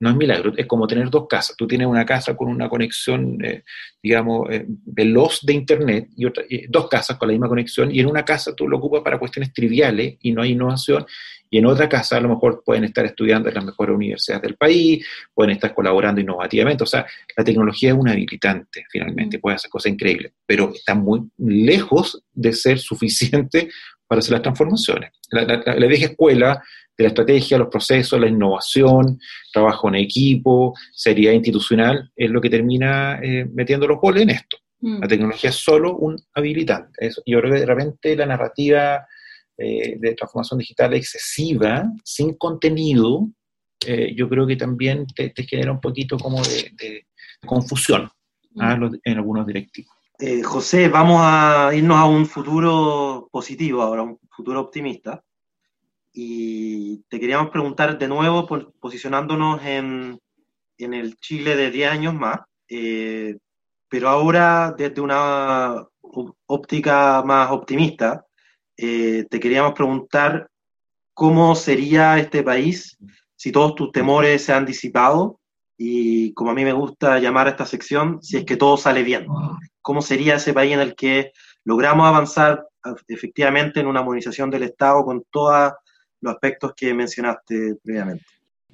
no 0.00 0.10
es 0.10 0.16
milagro, 0.16 0.52
es 0.56 0.66
como 0.66 0.86
tener 0.86 1.10
dos 1.10 1.26
casas. 1.28 1.56
Tú 1.56 1.66
tienes 1.66 1.86
una 1.86 2.06
casa 2.06 2.36
con 2.36 2.48
una 2.48 2.68
conexión, 2.68 3.44
eh, 3.44 3.64
digamos, 4.02 4.48
eh, 4.50 4.64
veloz 4.68 5.40
de 5.42 5.52
Internet 5.52 6.08
y 6.16 6.26
otra, 6.26 6.44
dos 6.68 6.88
casas 6.88 7.16
con 7.16 7.28
la 7.28 7.32
misma 7.32 7.48
conexión 7.48 7.90
y 7.94 8.00
en 8.00 8.06
una 8.06 8.24
casa 8.24 8.54
tú 8.54 8.68
lo 8.68 8.78
ocupas 8.78 9.02
para 9.02 9.18
cuestiones 9.18 9.52
triviales 9.52 10.16
y 10.20 10.32
no 10.32 10.42
hay 10.42 10.52
innovación 10.52 11.04
y 11.50 11.58
en 11.58 11.66
otra 11.66 11.88
casa 11.88 12.16
a 12.16 12.20
lo 12.20 12.28
mejor 12.28 12.62
pueden 12.64 12.84
estar 12.84 13.04
estudiando 13.06 13.48
en 13.48 13.54
las 13.54 13.64
mejores 13.64 13.94
universidades 13.94 14.42
del 14.42 14.56
país, 14.56 15.06
pueden 15.32 15.52
estar 15.52 15.74
colaborando 15.74 16.20
innovativamente. 16.20 16.84
O 16.84 16.86
sea, 16.86 17.06
la 17.36 17.44
tecnología 17.44 17.90
es 17.90 17.96
un 17.96 18.08
habilitante 18.08 18.84
finalmente, 18.90 19.38
mm. 19.38 19.40
puede 19.40 19.56
hacer 19.56 19.70
cosas 19.70 19.92
increíbles, 19.92 20.32
pero 20.46 20.72
está 20.74 20.94
muy 20.94 21.22
lejos 21.38 22.22
de 22.32 22.52
ser 22.52 22.78
suficiente 22.78 23.68
para 24.08 24.20
hacer 24.20 24.32
las 24.32 24.42
transformaciones. 24.42 25.12
La, 25.30 25.44
la 25.44 25.86
vieja 25.86 26.06
escuela 26.06 26.62
de 26.98 27.04
la 27.04 27.08
estrategia, 27.08 27.58
los 27.58 27.68
procesos, 27.68 28.18
la 28.18 28.26
innovación, 28.26 29.20
trabajo 29.52 29.88
en 29.88 29.94
equipo, 29.94 30.74
seriedad 30.92 31.32
institucional, 31.32 32.10
es 32.16 32.28
lo 32.28 32.40
que 32.40 32.50
termina 32.50 33.20
eh, 33.22 33.46
metiendo 33.54 33.86
los 33.86 34.00
goles 34.00 34.24
en 34.24 34.30
esto. 34.30 34.56
Mm. 34.80 35.00
La 35.00 35.08
tecnología 35.08 35.50
es 35.50 35.56
solo 35.56 35.96
un 35.96 36.16
habilitante. 36.34 37.10
yo 37.24 37.38
creo 37.38 37.52
que 37.52 37.60
de 37.60 37.66
repente 37.66 38.16
la 38.16 38.26
narrativa 38.26 39.06
eh, 39.56 39.96
de 39.98 40.14
transformación 40.14 40.58
digital 40.58 40.94
excesiva, 40.94 41.84
sin 42.04 42.34
contenido, 42.34 43.28
eh, 43.86 44.12
yo 44.16 44.28
creo 44.28 44.46
que 44.46 44.56
también 44.56 45.06
te, 45.14 45.32
genera 45.44 45.70
un 45.70 45.80
poquito 45.80 46.18
como 46.18 46.42
de, 46.42 47.06
confusión 47.46 48.10
¿ah? 48.58 48.76
mm. 48.76 49.00
en 49.04 49.16
algunos 49.16 49.46
directivos. 49.46 49.94
José, 50.42 50.88
vamos 50.88 51.20
a 51.22 51.70
irnos 51.72 51.96
a 51.96 52.04
un 52.04 52.26
futuro 52.26 53.28
positivo 53.30 53.82
ahora, 53.82 54.02
un 54.02 54.18
futuro 54.28 54.60
optimista. 54.60 55.22
Y 56.12 56.98
te 57.08 57.20
queríamos 57.20 57.50
preguntar 57.50 57.96
de 57.96 58.08
nuevo, 58.08 58.44
posicionándonos 58.80 59.64
en, 59.64 60.18
en 60.76 60.94
el 60.94 61.16
Chile 61.16 61.54
de 61.54 61.70
10 61.70 61.92
años 61.92 62.14
más, 62.14 62.40
eh, 62.68 63.36
pero 63.88 64.08
ahora 64.08 64.74
desde 64.76 65.00
una 65.00 65.86
óptica 66.46 67.22
más 67.24 67.52
optimista, 67.52 68.26
eh, 68.76 69.24
te 69.30 69.38
queríamos 69.38 69.74
preguntar 69.74 70.50
cómo 71.14 71.54
sería 71.54 72.18
este 72.18 72.42
país 72.42 72.98
si 73.36 73.52
todos 73.52 73.76
tus 73.76 73.92
temores 73.92 74.44
se 74.44 74.52
han 74.52 74.66
disipado 74.66 75.38
y 75.76 76.34
como 76.34 76.50
a 76.50 76.54
mí 76.54 76.64
me 76.64 76.72
gusta 76.72 77.20
llamar 77.20 77.46
a 77.46 77.50
esta 77.50 77.66
sección, 77.66 78.20
si 78.20 78.36
es 78.36 78.44
que 78.44 78.56
todo 78.56 78.76
sale 78.76 79.04
bien. 79.04 79.26
¿Cómo 79.88 80.02
sería 80.02 80.34
ese 80.34 80.52
país 80.52 80.74
en 80.74 80.80
el 80.80 80.94
que 80.94 81.32
logramos 81.64 82.06
avanzar 82.06 82.62
efectivamente 83.06 83.80
en 83.80 83.86
una 83.86 84.02
modernización 84.02 84.50
del 84.50 84.64
Estado 84.64 85.02
con 85.02 85.24
todas 85.30 85.72
los 86.20 86.34
aspectos 86.34 86.74
que 86.76 86.92
mencionaste 86.92 87.76
previamente. 87.82 88.26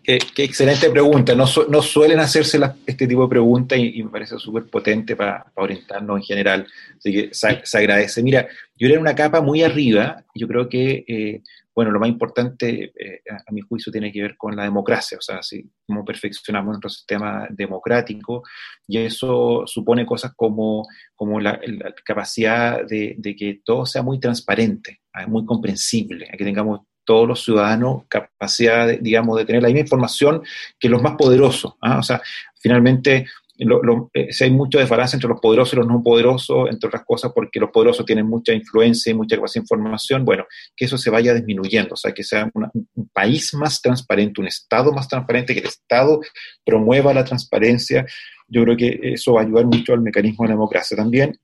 Qué, 0.04 0.18
excelente 0.36 0.90
pregunta. 0.90 1.34
No, 1.34 1.46
no 1.70 1.80
suelen 1.80 2.20
hacerse 2.20 2.60
este 2.86 3.06
tipo 3.06 3.22
de 3.22 3.28
preguntas 3.28 3.78
y, 3.78 4.02
me 4.02 4.10
parece 4.10 4.38
súper 4.38 4.64
potente 4.64 5.16
para, 5.16 5.50
orientarnos 5.54 6.18
en 6.18 6.22
general. 6.22 6.66
Así 6.98 7.10
que 7.10 7.30
se, 7.32 7.78
agradece. 7.78 8.22
Mira, 8.22 8.46
yo 8.76 8.86
era 8.86 9.00
una 9.00 9.14
capa 9.14 9.40
muy 9.40 9.62
arriba. 9.62 10.22
Yo 10.34 10.46
creo 10.46 10.68
que, 10.68 11.04
eh, 11.08 11.42
bueno, 11.74 11.90
lo 11.90 11.98
más 11.98 12.10
importante 12.10 12.92
eh, 12.94 13.22
a, 13.30 13.50
mi 13.50 13.62
juicio 13.62 13.90
tiene 13.90 14.12
que 14.12 14.20
ver 14.20 14.36
con 14.36 14.54
la 14.54 14.64
democracia, 14.64 15.16
o 15.16 15.22
sea, 15.22 15.42
si, 15.42 15.66
cómo 15.86 16.04
perfeccionamos 16.04 16.72
nuestro 16.72 16.90
sistema 16.90 17.46
democrático. 17.48 18.42
Y 18.86 18.98
eso 18.98 19.62
supone 19.64 20.04
cosas 20.04 20.34
como, 20.36 20.86
como 21.14 21.40
la, 21.40 21.58
capacidad 22.04 22.84
de, 22.84 23.14
de, 23.16 23.34
que 23.34 23.62
todo 23.64 23.86
sea 23.86 24.02
muy 24.02 24.20
transparente, 24.20 25.00
muy 25.28 25.46
comprensible, 25.46 26.28
que 26.36 26.44
tengamos 26.44 26.80
todos 27.04 27.28
los 27.28 27.44
ciudadanos 27.44 28.02
capacidad, 28.08 28.86
de, 28.86 28.98
digamos, 28.98 29.36
de 29.38 29.44
tener 29.44 29.62
la 29.62 29.68
misma 29.68 29.80
información 29.80 30.42
que 30.78 30.88
los 30.88 31.02
más 31.02 31.16
poderosos. 31.16 31.74
¿ah? 31.80 31.98
O 31.98 32.02
sea, 32.02 32.20
finalmente, 32.60 33.26
eh, 33.56 34.32
si 34.32 34.44
hay 34.44 34.50
mucho 34.50 34.78
desbalance 34.78 35.16
entre 35.16 35.28
los 35.28 35.40
poderosos 35.40 35.74
y 35.74 35.76
los 35.76 35.86
no 35.86 36.02
poderosos, 36.02 36.68
entre 36.70 36.88
otras 36.88 37.04
cosas 37.04 37.30
porque 37.32 37.60
los 37.60 37.70
poderosos 37.70 38.04
tienen 38.04 38.26
mucha 38.26 38.52
influencia 38.52 39.10
y 39.10 39.14
mucha 39.14 39.36
información, 39.54 40.24
bueno, 40.24 40.44
que 40.76 40.86
eso 40.86 40.98
se 40.98 41.10
vaya 41.10 41.34
disminuyendo, 41.34 41.94
o 41.94 41.96
sea, 41.96 42.12
que 42.12 42.24
sea 42.24 42.50
un 42.52 43.10
país 43.12 43.54
más 43.54 43.80
transparente, 43.80 44.40
un 44.40 44.48
Estado 44.48 44.92
más 44.92 45.06
transparente, 45.08 45.54
que 45.54 45.60
el 45.60 45.66
Estado 45.66 46.20
promueva 46.64 47.14
la 47.14 47.24
transparencia. 47.24 48.04
Yo 48.48 48.64
creo 48.64 48.76
que 48.76 49.00
eso 49.02 49.34
va 49.34 49.42
a 49.42 49.44
ayudar 49.44 49.66
mucho 49.66 49.92
al 49.92 50.02
mecanismo 50.02 50.44
de 50.44 50.48
la 50.48 50.54
democracia. 50.54 50.96
También 50.96 51.38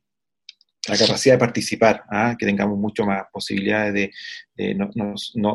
la 0.89 0.97
capacidad 0.97 1.35
de 1.35 1.39
participar, 1.39 2.05
¿ah? 2.11 2.35
que 2.39 2.47
tengamos 2.47 2.79
mucho 2.79 3.05
más 3.05 3.25
posibilidades 3.31 4.11
de, 4.57 4.75
no, 4.75 4.91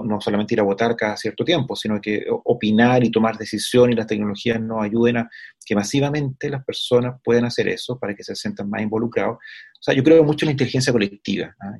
no, 0.03 0.21
solamente 0.21 0.53
ir 0.53 0.59
a 0.59 0.63
votar 0.63 0.95
cada 0.95 1.17
cierto 1.17 1.43
tiempo, 1.43 1.75
sino 1.75 1.99
que 1.99 2.25
opinar 2.43 3.03
y 3.03 3.11
tomar 3.11 3.37
decisiones 3.37 3.93
y 3.93 3.97
las 3.97 4.07
tecnologías 4.07 4.59
nos 4.61 4.83
ayuden 4.83 5.17
a 5.17 5.29
que 5.65 5.75
masivamente 5.75 6.49
las 6.49 6.63
personas 6.63 7.19
puedan 7.23 7.45
hacer 7.45 7.67
eso 7.67 7.97
para 7.99 8.15
que 8.15 8.23
se 8.23 8.35
sientan 8.35 8.69
más 8.69 8.81
involucrados. 8.81 9.37
O 9.37 9.81
sea, 9.81 9.93
yo 9.93 10.03
creo 10.03 10.23
mucho 10.23 10.45
en 10.45 10.47
la 10.47 10.51
inteligencia 10.53 10.93
colectiva. 10.93 11.55
¿ah? 11.59 11.73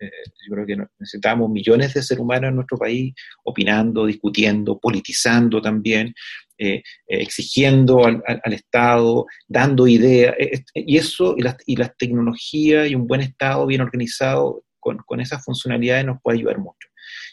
Eh, 0.00 0.10
yo, 0.48 0.54
creo 0.54 0.66
que 0.66 0.76
necesitamos 0.98 1.50
millones 1.50 1.94
de 1.94 2.02
seres 2.02 2.20
humanos 2.20 2.50
en 2.50 2.56
nuestro 2.56 2.78
país 2.78 3.14
opinando, 3.44 4.06
discutiendo, 4.06 4.78
politizando 4.78 5.60
también, 5.60 6.14
eh, 6.62 6.74
eh, 6.76 6.82
exigiendo 7.08 8.04
al, 8.06 8.22
Estado, 8.52 9.26
dando 9.48 9.88
ideas, 9.88 10.32
eh, 10.38 10.62
y 10.74 10.96
eso, 10.96 11.34
y 11.36 11.42
las, 11.42 11.56
y 11.66 11.76
tecnologías 11.98 12.88
y 12.88 12.94
un 12.94 13.08
buen 13.08 13.20
Estado 13.20 13.66
bien 13.66 13.80
organizado 13.80 14.62
con, 14.78 14.98
con, 14.98 15.20
esas 15.20 15.44
funcionalidades 15.44 16.06
nos 16.06 16.20
puede 16.22 16.38
ayudar 16.38 16.58
mucho. 16.58 16.88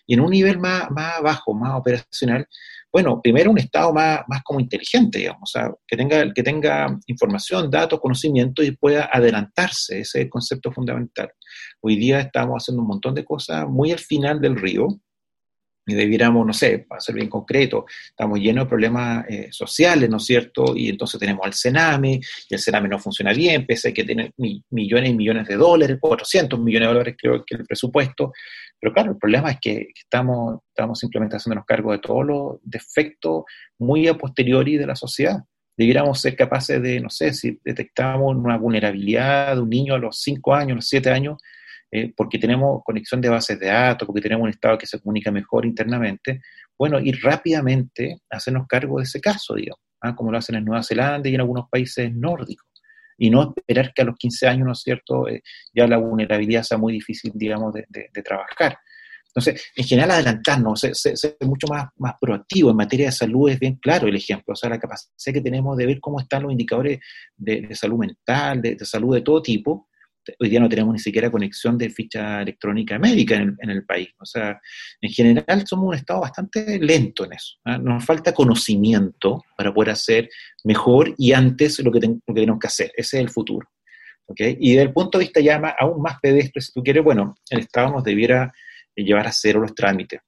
Y 0.07 0.15
en 0.15 0.21
un 0.21 0.31
nivel 0.31 0.57
más, 0.57 0.89
más 0.89 1.21
bajo, 1.21 1.53
más 1.53 1.75
operacional, 1.75 2.47
bueno, 2.91 3.21
primero 3.21 3.51
un 3.51 3.59
Estado 3.59 3.93
más, 3.93 4.21
más 4.27 4.41
como 4.41 4.59
inteligente, 4.59 5.19
digamos, 5.19 5.43
o 5.43 5.59
sea, 5.59 5.71
que 5.87 5.95
tenga, 5.95 6.33
que 6.33 6.41
tenga 6.41 6.97
información, 7.05 7.69
datos, 7.69 7.99
conocimiento 7.99 8.63
y 8.63 8.71
pueda 8.71 9.11
adelantarse, 9.13 9.99
ese 9.99 10.19
es 10.19 10.25
el 10.25 10.29
concepto 10.29 10.71
fundamental. 10.71 11.31
Hoy 11.81 11.97
día 11.97 12.19
estamos 12.19 12.63
haciendo 12.63 12.81
un 12.81 12.87
montón 12.87 13.13
de 13.13 13.23
cosas 13.23 13.67
muy 13.67 13.91
al 13.91 13.99
final 13.99 14.41
del 14.41 14.55
río, 14.55 14.87
y 15.89 15.95
debiéramos, 15.95 16.45
no 16.45 16.54
sé, 16.54 16.80
para 16.80 17.02
ser 17.02 17.15
bien 17.15 17.30
concreto, 17.30 17.86
estamos 18.10 18.39
llenos 18.39 18.65
de 18.65 18.69
problemas 18.69 19.25
eh, 19.30 19.47
sociales, 19.52 20.10
¿no 20.10 20.17
es 20.17 20.25
cierto? 20.25 20.75
Y 20.75 20.89
entonces 20.89 21.19
tenemos 21.19 21.45
al 21.45 21.54
Sename, 21.54 22.19
y 22.49 22.54
el 22.54 22.60
Sename 22.60 22.89
no 22.89 22.99
funciona 22.99 23.34
bien, 23.34 23.65
pese 23.65 23.89
a 23.89 23.93
que 23.93 24.04
tiene 24.04 24.34
millones 24.69 25.10
y 25.10 25.13
millones 25.13 25.47
de 25.47 25.56
dólares, 25.56 25.97
400 25.99 26.60
millones 26.60 26.88
de 26.88 26.93
dólares 26.93 27.15
creo 27.17 27.43
que 27.45 27.56
el 27.56 27.65
presupuesto. 27.65 28.32
Pero 28.80 28.93
claro, 28.93 29.12
el 29.12 29.17
problema 29.17 29.52
es 29.52 29.60
que 29.60 29.88
estamos, 29.95 30.60
estamos 30.69 30.99
simplemente 30.99 31.36
haciéndonos 31.36 31.65
cargo 31.65 31.91
de 31.91 31.99
todos 31.99 32.25
los 32.25 32.58
defectos 32.63 33.43
muy 33.78 34.08
a 34.08 34.17
posteriori 34.17 34.78
de 34.78 34.88
la 34.88 34.95
sociedad. 34.95 35.43
Debiéramos 35.75 36.19
ser 36.19 36.36
capaces 36.36 36.82
de, 36.82 36.99
no 36.99 37.10
sé, 37.10 37.34
si 37.34 37.60
detectamos 37.63 38.36
una 38.36 38.58
vulnerabilidad 38.58 39.56
de 39.56 39.62
un 39.62 39.69
niño 39.69 39.95
a 39.95 39.99
los 39.99 40.19
5 40.21 40.54
años, 40.54 40.71
a 40.71 40.75
los 40.75 40.88
7 40.88 41.10
años, 41.10 41.38
eh, 41.91 42.13
porque 42.15 42.38
tenemos 42.38 42.82
conexión 42.84 43.19
de 43.21 43.30
bases 43.30 43.60
de 43.60 43.67
datos, 43.67 44.06
porque 44.06 44.21
tenemos 44.21 44.43
un 44.43 44.49
Estado 44.49 44.78
que 44.78 44.86
se 44.86 44.99
comunica 44.99 45.32
mejor 45.32 45.65
internamente, 45.65 46.41
bueno, 46.78 46.99
ir 46.99 47.19
rápidamente 47.21 48.21
a 48.30 48.38
hacernos 48.38 48.67
cargo 48.67 48.99
de 48.99 49.04
ese 49.04 49.19
caso, 49.19 49.56
digamos, 49.56 49.82
¿ah? 50.02 50.15
como 50.15 50.32
lo 50.32 50.38
hacen 50.38 50.56
en 50.56 50.65
Nueva 50.65 50.84
Zelanda 50.84 51.28
y 51.28 51.36
en 51.36 51.41
algunos 51.41 51.67
países 51.69 52.13
nórdicos. 52.15 52.67
Y 53.17 53.30
no 53.30 53.54
esperar 53.56 53.91
que 53.93 54.02
a 54.02 54.06
los 54.06 54.15
15 54.15 54.47
años, 54.47 54.65
¿no 54.65 54.71
es 54.71 54.80
cierto?, 54.80 55.28
eh, 55.28 55.41
ya 55.73 55.88
la 55.88 55.97
vulnerabilidad 55.97 56.63
sea 56.63 56.78
muy 56.78 56.93
difícil, 56.93 57.34
digamos, 57.36 57.73
de, 57.73 58.23
trabajar. 58.23 58.78
Entonces, 59.28 59.62
en 59.75 59.86
general, 59.86 60.12
adelantarnos, 60.12 60.80
ser, 60.80 61.38
mucho 61.41 61.67
más, 61.67 61.88
más 61.97 62.13
proactivo 62.19 62.71
en 62.71 62.78
materia 62.78 63.08
de 63.08 63.12
salud 63.12 63.49
es 63.49 63.60
bien 63.60 63.75
claro 63.75 64.08
el 64.08 64.15
ejemplo, 64.15 64.54
o 64.54 64.56
sea, 64.56 64.69
la 64.69 64.80
capacidad 64.80 65.34
que 65.34 65.41
tenemos 65.41 65.78
de 65.78 65.86
ver 65.86 65.99
cómo 65.99 66.19
están 66.19 66.43
los 66.43 66.52
indicadores 66.52 66.99
de, 67.36 67.67
salud 67.75 67.99
mental, 67.99 68.62
de, 68.62 68.78
salud 68.86 69.15
de 69.15 69.21
todo 69.21 69.41
tipo, 69.41 69.88
hoy 70.39 70.49
día 70.49 70.59
no 70.59 70.69
tenemos 70.69 70.93
ni 70.93 70.99
siquiera 70.99 71.31
conexión 71.31 71.77
de 71.77 71.89
ficha 71.89 72.41
electrónica 72.41 72.99
médica 72.99 73.35
en 73.35 73.69
el, 73.69 73.85
país. 73.85 74.09
O 74.19 74.25
sea, 74.25 74.59
en 75.01 75.09
general 75.11 75.65
somos 75.65 75.87
un 75.87 75.95
Estado 75.95 76.21
bastante 76.21 76.79
lento 76.79 77.25
en 77.25 77.33
eso. 77.33 77.55
¿ah? 77.65 77.77
Nos 77.77 78.03
falta 78.05 78.33
conocimiento 78.33 79.43
para 79.57 79.73
poder 79.73 79.91
hacer 79.91 80.29
mejor 80.63 81.13
y 81.17 81.33
antes 81.33 81.79
lo 81.79 81.91
que, 81.91 81.99
tenemos 81.99 82.59
que 82.59 82.67
hacer. 82.67 82.91
Ese 82.95 83.17
es 83.17 83.23
el 83.23 83.29
futuro. 83.29 83.67
¿okay? 84.25 84.57
Y 84.59 84.71
desde 84.71 84.83
el 84.83 84.93
punto 84.93 85.17
de 85.17 85.25
vista 85.25 85.39
ya 85.39 85.57
aún 85.79 86.01
más 86.01 86.19
pedestre, 86.21 86.61
si 86.61 86.71
tú 86.71 86.83
quieres, 86.83 87.03
bueno, 87.03 87.35
el 87.49 87.59
Estado 87.59 87.91
nos 87.91 88.03
debiera 88.03 88.51
llevar 88.95 89.27
a 89.27 89.31
cero 89.31 89.61
los 89.61 89.73
trámites 89.73 90.19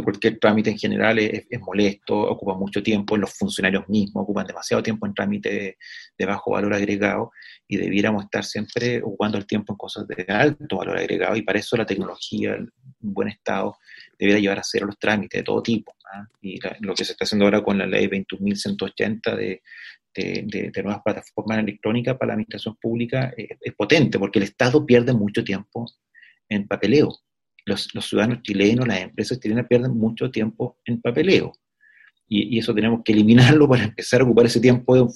porque 0.00 0.28
el 0.28 0.38
trámite 0.38 0.70
en 0.70 0.78
general 0.78 1.18
es, 1.18 1.46
molesto, 1.60 2.16
ocupa 2.16 2.54
mucho 2.56 2.82
tiempo, 2.82 3.16
los 3.16 3.34
funcionarios 3.34 3.88
mismos 3.88 4.22
ocupan 4.22 4.46
demasiado 4.46 4.82
tiempo 4.82 5.06
en 5.06 5.14
trámite 5.14 5.76
de, 6.16 6.26
bajo 6.26 6.52
valor 6.52 6.72
agregado 6.74 7.32
y 7.68 7.76
debiéramos 7.76 8.24
estar 8.24 8.44
siempre 8.44 9.02
ocupando 9.02 9.36
el 9.36 9.46
tiempo 9.46 9.72
en 9.72 9.76
cosas 9.76 10.06
de 10.06 10.24
alto 10.32 10.76
valor 10.76 10.98
agregado 10.98 11.36
y 11.36 11.42
para 11.42 11.58
eso 11.58 11.76
la 11.76 11.84
tecnología, 11.84 12.54
en 12.54 12.70
buen 13.00 13.28
estado, 13.28 13.76
debiera 14.18 14.40
llevar 14.40 14.60
a 14.60 14.64
cero 14.64 14.86
los 14.86 14.98
trámites 14.98 15.40
de 15.40 15.44
todo 15.44 15.62
tipo. 15.62 15.94
¿ah? 16.14 16.26
Y 16.40 16.58
lo 16.80 16.94
que 16.94 17.04
se 17.04 17.12
está 17.12 17.24
haciendo 17.24 17.44
ahora 17.44 17.62
con 17.62 17.76
la 17.76 17.86
ley 17.86 18.06
21.180 18.06 19.36
de, 19.36 19.62
de, 20.14 20.82
nuevas 20.82 21.02
plataformas 21.02 21.58
electrónicas 21.58 22.16
para 22.16 22.28
la 22.28 22.34
administración 22.34 22.76
pública 22.80 23.32
es 23.36 23.74
potente 23.74 24.18
porque 24.18 24.38
el 24.38 24.44
Estado 24.44 24.86
pierde 24.86 25.12
mucho 25.12 25.42
tiempo 25.42 25.86
en 26.48 26.68
papeleo 26.68 27.10
los, 27.64 27.88
ciudadanos 28.00 28.42
chilenos, 28.42 28.86
las 28.86 29.00
empresas 29.00 29.38
chilenas 29.40 29.66
pierden 29.68 29.92
mucho 29.96 30.30
tiempo 30.30 30.78
en 30.84 31.00
papeleo. 31.00 31.52
Y, 32.28 32.58
eso 32.58 32.74
tenemos 32.74 33.02
que 33.04 33.12
eliminarlo 33.12 33.68
para 33.68 33.84
empezar 33.84 34.20
a 34.20 34.24
ocupar 34.24 34.46
ese 34.46 34.60
tiempo 34.60 35.12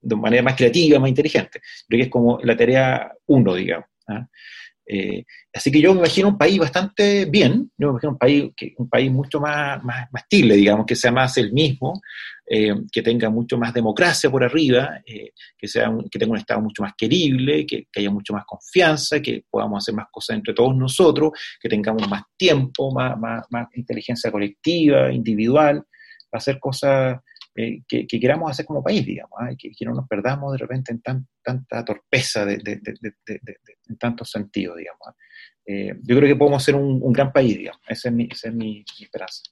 de, 0.00 0.16
manera 0.16 0.42
más 0.42 0.56
creativa, 0.56 0.98
más 0.98 1.08
inteligente. 1.08 1.60
Creo 1.88 1.98
que 1.98 2.04
es 2.04 2.10
como 2.10 2.38
la 2.42 2.56
tarea 2.56 3.12
uno, 3.26 3.54
digamos. 3.54 3.86
¿ah? 4.08 4.28
Eh, 4.88 5.24
así 5.52 5.72
que 5.72 5.80
yo 5.80 5.92
me 5.92 5.98
imagino 5.98 6.28
un 6.28 6.38
país 6.38 6.58
bastante 6.58 7.24
bien, 7.24 7.70
yo 7.76 7.88
me 7.88 7.90
imagino 7.92 8.12
un 8.12 8.18
país, 8.18 8.52
que, 8.56 8.74
un 8.78 8.88
país 8.88 9.10
mucho 9.10 9.40
más, 9.40 9.82
más, 9.82 10.06
más 10.12 10.24
digamos, 10.30 10.86
que 10.86 10.94
sea 10.94 11.10
más 11.10 11.36
el 11.38 11.52
mismo, 11.52 12.00
eh, 12.48 12.72
que 12.92 13.02
tenga 13.02 13.28
mucho 13.28 13.58
más 13.58 13.74
democracia 13.74 14.30
por 14.30 14.44
arriba, 14.44 15.00
eh, 15.04 15.32
que, 15.58 15.66
sea 15.66 15.92
que 16.08 16.18
tenga 16.18 16.32
un 16.32 16.38
Estado 16.38 16.60
mucho 16.60 16.82
más 16.82 16.92
querible, 16.96 17.66
que, 17.66 17.88
haya 17.96 18.10
mucho 18.10 18.32
más 18.32 18.44
confianza, 18.44 19.20
que 19.20 19.44
podamos 19.50 19.82
hacer 19.82 19.94
más 19.94 20.06
cosas 20.12 20.36
entre 20.36 20.54
todos 20.54 20.76
nosotros, 20.76 21.32
que 21.60 21.68
tengamos 21.68 22.08
más 22.08 22.22
tiempo, 22.36 22.92
más, 22.92 23.18
más, 23.18 23.44
más 23.50 23.66
inteligencia 23.74 24.30
colectiva, 24.30 25.12
individual, 25.12 25.82
para 26.30 26.38
hacer 26.38 26.60
cosas 26.60 27.18
eh, 27.56 27.82
que, 27.88 28.06
queramos 28.06 28.50
hacer 28.50 28.66
como 28.66 28.82
país, 28.82 29.04
digamos, 29.04 29.38
¿ah? 29.40 29.50
que, 29.58 29.72
no 29.84 29.94
nos 29.94 30.06
perdamos 30.06 30.52
de 30.52 30.58
repente 30.58 30.92
en 30.92 31.00
tan, 31.00 31.26
tanta 31.42 31.84
torpeza 31.84 32.44
de, 32.44 32.60
en 33.88 33.98
tantos 33.98 34.30
sentidos, 34.30 34.76
digamos. 34.76 35.00
¿ah? 35.06 35.14
yo 35.66 36.16
creo 36.16 36.28
que 36.28 36.36
podemos 36.36 36.62
ser 36.62 36.74
un, 36.76 37.12
gran 37.12 37.32
país, 37.32 37.56
digamos, 37.56 37.80
esa 37.88 38.08
es 38.08 38.14
mi, 38.14 38.28
esa 38.30 38.48
es 38.48 38.54
mi 38.54 38.84
esperanza. 39.00 39.42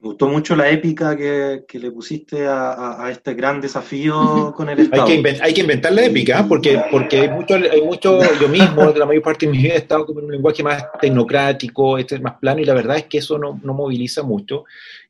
Me 0.00 0.10
gustó 0.10 0.28
mucho 0.28 0.54
la 0.54 0.70
épica 0.70 1.16
que, 1.16 1.64
le 1.72 1.90
pusiste 1.90 2.46
a, 2.46 3.08
este 3.10 3.34
gran 3.34 3.60
desafío 3.60 4.52
con 4.54 4.68
el 4.68 4.78
Estado. 4.78 5.06
Hay 5.42 5.52
que, 5.52 5.60
inventar 5.60 5.92
la 5.92 6.04
épica, 6.04 6.38
¿eh? 6.38 6.44
porque, 6.48 6.80
porque 6.88 7.22
hay 7.22 7.28
mucho, 7.30 7.54
hay 7.56 7.82
mucho, 7.82 8.20
yo 8.40 8.48
mismo, 8.48 8.92
la 8.92 9.06
mayor 9.06 9.24
parte 9.24 9.46
de 9.46 9.52
mi 9.52 9.58
vida 9.58 9.74
he 9.74 9.78
estado 9.78 10.06
con 10.06 10.18
un 10.18 10.30
lenguaje 10.30 10.62
más 10.62 10.84
tecnocrático, 11.00 11.98
este 11.98 12.14
es 12.14 12.22
más 12.22 12.34
plano, 12.38 12.60
y 12.60 12.64
la 12.64 12.74
verdad 12.74 12.96
es 12.96 13.06
que 13.06 13.18
eso 13.18 13.38
no, 13.38 13.54
moviliza 13.54 14.22
mucho, 14.22 14.62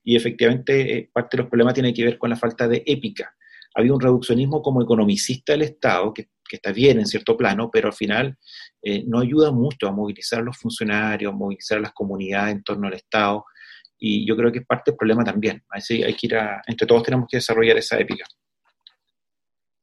y 0.03 0.17
efectivamente 0.17 0.97
eh, 0.97 1.11
parte 1.13 1.37
de 1.37 1.43
los 1.43 1.51
problemas 1.51 1.75
tiene 1.75 1.93
que 1.93 2.05
ver 2.05 2.17
con 2.17 2.31
la 2.31 2.37
falta 2.37 2.67
de 2.67 2.83
épica. 2.87 3.35
Había 3.75 3.93
un 3.93 4.01
reduccionismo 4.01 4.63
como 4.63 4.81
economicista 4.81 5.53
del 5.53 5.63
Estado, 5.63 6.15
que, 6.15 6.29
está 6.51 6.73
bien 6.73 6.99
en 6.99 7.07
cierto 7.07 7.37
plano, 7.37 7.69
pero 7.71 7.89
al 7.89 7.95
final 7.95 8.39
eh, 8.81 9.05
no 9.07 9.21
ayuda 9.21 9.53
mucho 9.53 9.87
a 9.87 9.93
movilizar 9.93 10.39
a 10.39 10.43
los 10.43 10.57
funcionarios, 10.57 11.31
a 11.31 11.37
movilizar 11.37 11.77
a 11.77 11.83
las 11.83 11.93
comunidades 11.93 12.55
en 12.55 12.63
torno 12.63 12.89
al 12.89 12.95
Estado, 12.95 13.45
y 13.99 14.27
yo 14.27 14.37
creo 14.37 14.53
que 14.53 14.61
es 14.61 14.67
parte 14.67 14.91
del 14.91 14.97
problema 14.97 15.25
también. 15.25 15.63
Así 15.71 16.03
hay 16.03 16.15
que 16.15 16.27
ir 16.27 16.37
a, 16.37 16.63
entre 16.67 16.87
todos 16.87 17.03
tenemos 17.03 17.27
que 17.29 17.39
desarrollar 17.39 17.77
esa 17.77 17.99
épica. 17.99 18.25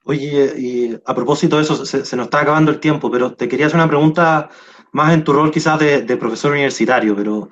Oye, 0.05 0.53
y 0.57 0.97
a 1.05 1.15
propósito 1.15 1.57
de 1.57 1.63
eso, 1.63 1.85
se, 1.85 2.15
nos 2.15 2.25
está 2.25 2.41
acabando 2.41 2.71
el 2.71 2.79
tiempo, 2.79 3.09
pero 3.09 3.33
te 3.33 3.47
quería 3.47 3.65
hacer 3.65 3.79
una 3.79 3.87
pregunta 3.87 4.49
más 4.91 5.13
en 5.13 5.23
tu 5.23 5.33
rol 5.33 5.51
quizás 5.51 5.79
de, 5.79 6.17
profesor 6.17 6.51
universitario, 6.51 7.15
pero 7.15 7.49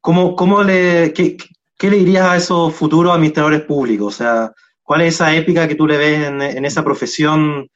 ¿cómo, 0.00 0.34
cómo 0.34 0.62
le, 0.62 1.12
qué, 1.12 1.36
qué, 1.78 1.90
le 1.90 1.98
dirías 1.98 2.26
a 2.26 2.36
esos 2.36 2.74
futuros 2.74 3.14
administradores 3.14 3.62
públicos? 3.62 4.14
O 4.14 4.16
sea, 4.16 4.52
¿cuál 4.82 5.02
es 5.02 5.14
esa 5.14 5.34
épica 5.34 5.68
que 5.68 5.76
tú 5.76 5.86
le 5.86 5.96
ves 5.96 6.26
en, 6.26 6.42
en 6.42 6.64
esa 6.64 6.82
profesión 6.82 7.70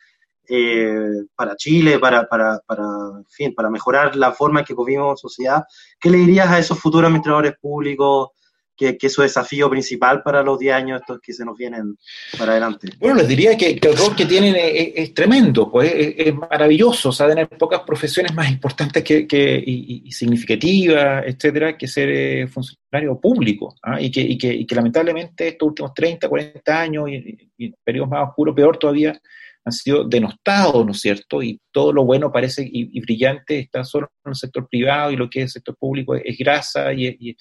eh, 0.49 1.25
para 1.35 1.57
Chile, 1.57 1.99
para, 1.99 2.27
para, 2.27 2.61
para, 2.67 2.85
fin, 3.29 3.55
para 3.55 3.69
mejorar 3.69 4.17
la 4.17 4.33
forma 4.33 4.61
en 4.61 4.67
que 4.67 4.75
vivimos 4.75 5.21
sociedad. 5.21 5.65
¿Qué 6.01 6.11
le 6.11 6.19
dirías 6.19 6.49
a 6.49 6.59
esos 6.59 6.79
futuros 6.79 7.09
administradores 7.09 7.53
públicos 7.61 8.31
que, 8.75 8.97
que 8.97 9.09
es 9.09 9.13
su 9.13 9.23
desafío 9.23 9.69
principal 9.69 10.23
para 10.23 10.43
los 10.43 10.59
10 10.59 10.75
años 10.75 11.01
estos 11.01 11.21
que 11.21 11.33
se 11.35 11.45
nos 11.45 11.55
vienen 11.55 11.99
para 12.39 12.53
adelante? 12.53 12.89
Bueno, 12.99 13.17
les 13.17 13.29
diría 13.29 13.57
que, 13.59 13.79
el 13.83 13.97
rol 13.97 14.17
que 14.17 14.25
tienen 14.25 14.55
es, 14.57 15.13
tremendo, 15.13 15.71
pues 15.71 15.93
es, 15.95 16.35
maravilloso, 16.35 17.11
o 17.11 17.13
sea, 17.13 17.29
tener 17.29 17.49
pocas 17.49 17.81
profesiones 17.81 18.33
más 18.33 18.49
importantes 18.51 19.03
que, 19.05 19.27
que 19.27 19.63
y, 19.67 20.11
significativas, 20.13 21.25
etcétera, 21.27 21.77
que 21.77 21.89
ser 21.89 22.09
eh, 22.09 22.47
funcionario 22.47 23.21
público, 23.21 23.75
¿ah? 23.83 24.01
y, 24.01 24.11
que, 24.11 24.21
y, 24.21 24.39
que, 24.39 24.53
y, 24.55 24.65
que, 24.65 24.75
lamentablemente 24.75 25.49
estos 25.49 25.69
últimos 25.69 25.93
30, 25.93 26.29
40 26.29 26.81
años 26.81 27.11
y, 27.11 27.37
y 27.59 27.71
periodos 27.85 28.09
más 28.09 28.29
oscuros, 28.29 28.55
peor 28.55 28.79
todavía, 28.79 29.21
han 29.64 29.73
sido 29.73 30.05
denostados, 30.05 30.85
¿no 30.85 30.92
es 30.92 31.01
cierto? 31.01 31.42
Y 31.42 31.61
todo 31.71 31.92
lo 31.92 32.05
bueno 32.05 32.33
parece 32.33 32.68
y, 32.71 33.01
brillante 33.01 33.59
está 33.59 33.85
solo 33.85 34.11
en 34.25 34.31
el 34.31 34.37
sector 34.37 34.68
privado 34.68 35.11
y 35.11 35.16
lo 35.16 35.29
que 35.29 35.40
es 35.40 35.44
el 35.44 35.51
sector 35.51 35.77
público 35.77 36.14
es, 36.14 36.37
grasa 36.38 36.92
y, 36.92 37.37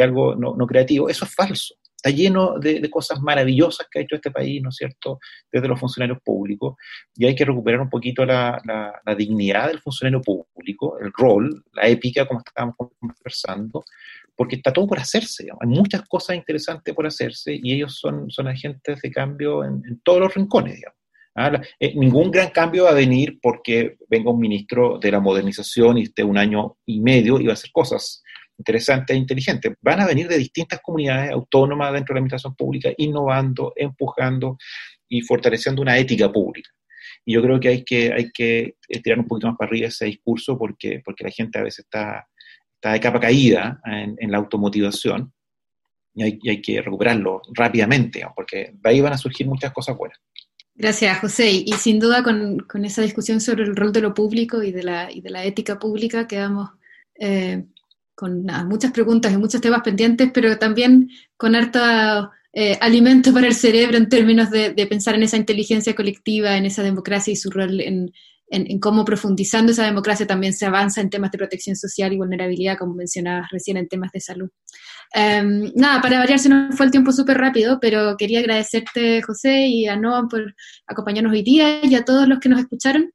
algo 0.00 0.34
no, 0.34 0.66
creativo. 0.66 1.08
Eso 1.08 1.24
es 1.24 1.34
falso. 1.34 1.74
Está 1.96 2.10
lleno 2.10 2.58
de, 2.58 2.90
cosas 2.90 3.20
maravillosas 3.20 3.86
que 3.88 4.00
ha 4.00 4.02
hecho 4.02 4.16
este 4.16 4.32
país, 4.32 4.60
¿no 4.60 4.70
es 4.70 4.76
cierto?, 4.76 5.20
desde 5.52 5.68
los 5.68 5.78
funcionarios 5.78 6.18
públicos. 6.24 6.74
Y 7.14 7.26
hay 7.26 7.34
que 7.34 7.44
recuperar 7.44 7.80
un 7.80 7.90
poquito 7.90 8.24
la, 8.24 8.60
dignidad 9.16 9.68
del 9.68 9.80
funcionario 9.80 10.20
público, 10.20 10.98
el 10.98 11.12
rol, 11.16 11.64
la 11.72 11.86
épica, 11.86 12.26
como 12.26 12.40
estábamos 12.40 12.76
conversando, 12.98 13.84
porque 14.34 14.56
está 14.56 14.72
todo 14.72 14.88
por 14.88 14.98
hacerse. 14.98 15.48
Hay 15.60 15.68
muchas 15.68 16.02
cosas 16.08 16.36
interesantes 16.36 16.92
por 16.92 17.06
hacerse 17.06 17.60
y 17.62 17.74
ellos 17.74 17.96
son, 17.98 18.28
son 18.30 18.48
agentes 18.48 19.00
de 19.00 19.10
cambio 19.12 19.64
en, 19.64 19.82
en 19.86 20.00
todos 20.00 20.20
los 20.20 20.34
rincones, 20.34 20.74
digamos. 20.74 21.01
Ah, 21.34 21.60
eh, 21.80 21.94
ningún 21.94 22.30
gran 22.30 22.50
cambio 22.50 22.84
va 22.84 22.90
a 22.90 22.94
venir 22.94 23.38
porque 23.40 23.96
venga 24.08 24.30
un 24.30 24.40
ministro 24.40 24.98
de 24.98 25.10
la 25.10 25.20
modernización 25.20 25.96
y 25.96 26.02
esté 26.02 26.22
un 26.22 26.36
año 26.36 26.76
y 26.84 27.00
medio 27.00 27.40
y 27.40 27.46
va 27.46 27.52
a 27.52 27.54
hacer 27.54 27.70
cosas 27.72 28.22
interesantes 28.58 29.14
e 29.14 29.18
inteligentes. 29.18 29.72
Van 29.80 30.00
a 30.00 30.06
venir 30.06 30.28
de 30.28 30.36
distintas 30.36 30.80
comunidades 30.80 31.32
autónomas 31.32 31.92
dentro 31.92 32.12
de 32.12 32.16
la 32.16 32.18
administración 32.20 32.54
pública, 32.54 32.90
innovando, 32.98 33.72
empujando 33.76 34.58
y 35.08 35.22
fortaleciendo 35.22 35.80
una 35.80 35.96
ética 35.96 36.30
pública. 36.30 36.70
Y 37.24 37.34
yo 37.34 37.42
creo 37.42 37.58
que 37.58 37.68
hay 37.68 37.84
que, 37.84 38.12
hay 38.12 38.30
que 38.30 38.76
tirar 39.02 39.18
un 39.18 39.26
poquito 39.26 39.48
más 39.48 39.56
para 39.56 39.70
arriba 39.70 39.88
ese 39.88 40.06
discurso 40.06 40.58
porque, 40.58 41.00
porque 41.04 41.24
la 41.24 41.30
gente 41.30 41.58
a 41.58 41.62
veces 41.62 41.84
está, 41.84 42.28
está 42.74 42.92
de 42.92 43.00
capa 43.00 43.20
caída 43.20 43.80
en, 43.84 44.30
la 44.30 44.38
automotivación 44.38 45.32
y 46.14 46.24
hay, 46.24 46.38
y 46.42 46.50
hay, 46.50 46.60
que 46.60 46.82
recuperarlo 46.82 47.40
rápidamente, 47.54 48.22
porque 48.34 48.72
de 48.74 48.90
ahí 48.90 49.00
van 49.00 49.14
a 49.14 49.18
surgir 49.18 49.46
muchas 49.46 49.72
cosas 49.72 49.96
buenas. 49.96 50.18
Gracias, 50.74 51.18
José. 51.18 51.50
Y, 51.50 51.72
sin 51.74 51.98
duda 51.98 52.22
con, 52.22 52.66
esa 52.84 53.02
discusión 53.02 53.40
sobre 53.40 53.64
el 53.64 53.76
rol 53.76 53.92
de 53.92 54.00
lo 54.00 54.14
público 54.14 54.62
y 54.62 54.72
de 54.72 54.82
la, 54.82 55.12
y 55.12 55.20
de 55.20 55.30
la 55.30 55.44
ética 55.44 55.78
pública 55.78 56.26
quedamos 56.26 56.70
eh, 57.14 57.64
con 58.14 58.44
muchas 58.66 58.92
preguntas 58.92 59.32
y 59.32 59.36
muchos 59.36 59.60
temas 59.60 59.82
pendientes, 59.82 60.30
pero 60.32 60.58
también 60.58 61.10
con 61.36 61.54
harto 61.54 62.30
eh, 62.52 62.78
alimento 62.80 63.32
para 63.32 63.46
el 63.46 63.54
cerebro 63.54 63.96
en 63.96 64.08
términos 64.08 64.50
de, 64.50 64.74
pensar 64.86 65.14
en 65.14 65.22
esa 65.22 65.36
inteligencia 65.36 65.94
colectiva, 65.94 66.56
en 66.56 66.66
esa 66.66 66.82
democracia 66.82 67.32
y 67.32 67.36
su 67.36 67.50
rol 67.50 67.80
en, 67.80 68.12
cómo 68.80 69.04
profundizando 69.04 69.72
esa 69.72 69.84
democracia 69.84 70.26
también 70.26 70.52
se 70.52 70.66
avanza 70.66 71.00
en 71.00 71.10
temas 71.10 71.30
de 71.30 71.38
protección 71.38 71.76
social 71.76 72.12
y 72.12 72.16
vulnerabilidad, 72.16 72.78
como 72.78 72.94
mencionabas 72.94 73.48
recién 73.50 73.76
en 73.76 73.88
temas 73.88 74.12
de 74.12 74.20
salud. 74.20 74.50
Em, 75.14 75.72
nada, 75.74 76.00
para 76.00 76.18
variar 76.18 76.38
se 76.38 76.48
nos 76.48 76.74
fue 76.76 76.86
el 76.86 76.92
tiempo 76.92 77.12
súper 77.12 77.38
rápido, 77.38 77.78
pero 77.80 78.16
quería 78.16 78.40
agradecerte, 78.40 79.22
José, 79.22 79.66
y 79.66 79.86
a 79.86 79.96
Noam 79.96 80.28
por 80.28 80.54
acompañarnos 80.86 81.32
hoy 81.32 81.42
día 81.42 81.84
y 81.84 81.94
a 81.94 82.04
todos 82.04 82.28
los 82.28 82.38
que 82.38 82.48
nos 82.48 82.60
escucharon. 82.60 83.12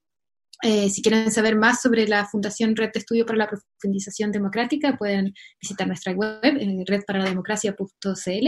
Eh, 0.64 0.90
si 0.90 1.04
quieren 1.04 1.32
saber 1.32 1.56
más 1.56 1.82
sobre 1.82 2.08
la 2.08 2.26
Fundación 2.26 2.76
Red 2.76 2.90
de 2.92 3.00
Estudio 3.00 3.26
para 3.28 3.38
la 3.38 3.48
Profundización 3.48 4.32
Democrática, 4.32 4.98
pueden 4.98 5.34
visitar 5.62 5.86
nuestra 5.86 6.14
web, 6.14 6.40
en 6.42 6.84
redparalademocracia.cl. 6.86 8.48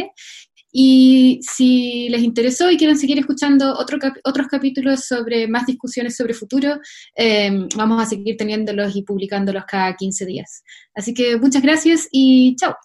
Y 0.72 1.40
si 1.42 2.10
les 2.10 2.22
interesó 2.22 2.70
y 2.70 2.78
quieren 2.78 2.98
seguir 2.98 3.20
escuchando 3.20 3.76
otros 3.78 4.48
capítulos 4.50 5.06
sobre 5.06 5.48
más 5.48 5.66
discusiones 5.66 6.16
sobre 6.16 6.34
futuro, 6.34 6.80
em, 7.16 7.68
vamos 7.76 8.02
a 8.02 8.06
seguir 8.06 8.38
teniéndolos 8.38 8.96
y 8.96 9.04
publicándolos 9.04 9.66
cada 9.66 9.96
15 9.96 10.26
días. 10.26 10.64
Así 10.94 11.14
que 11.14 11.38
muchas 11.38 11.62
gracias 11.62 12.08
y 12.12 12.56
chao. 12.56 12.76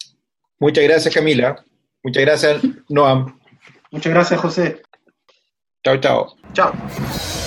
Muchas 0.59 0.85
gracias, 0.85 1.15
Camila. 1.15 1.57
Muchas 2.03 2.23
gracias, 2.23 2.63
Noam. 2.89 3.39
Muchas 3.91 4.13
gracias, 4.13 4.41
José. 4.41 4.83
Chao, 5.85 5.99
chao. 5.99 6.37
Chao. 6.55 7.44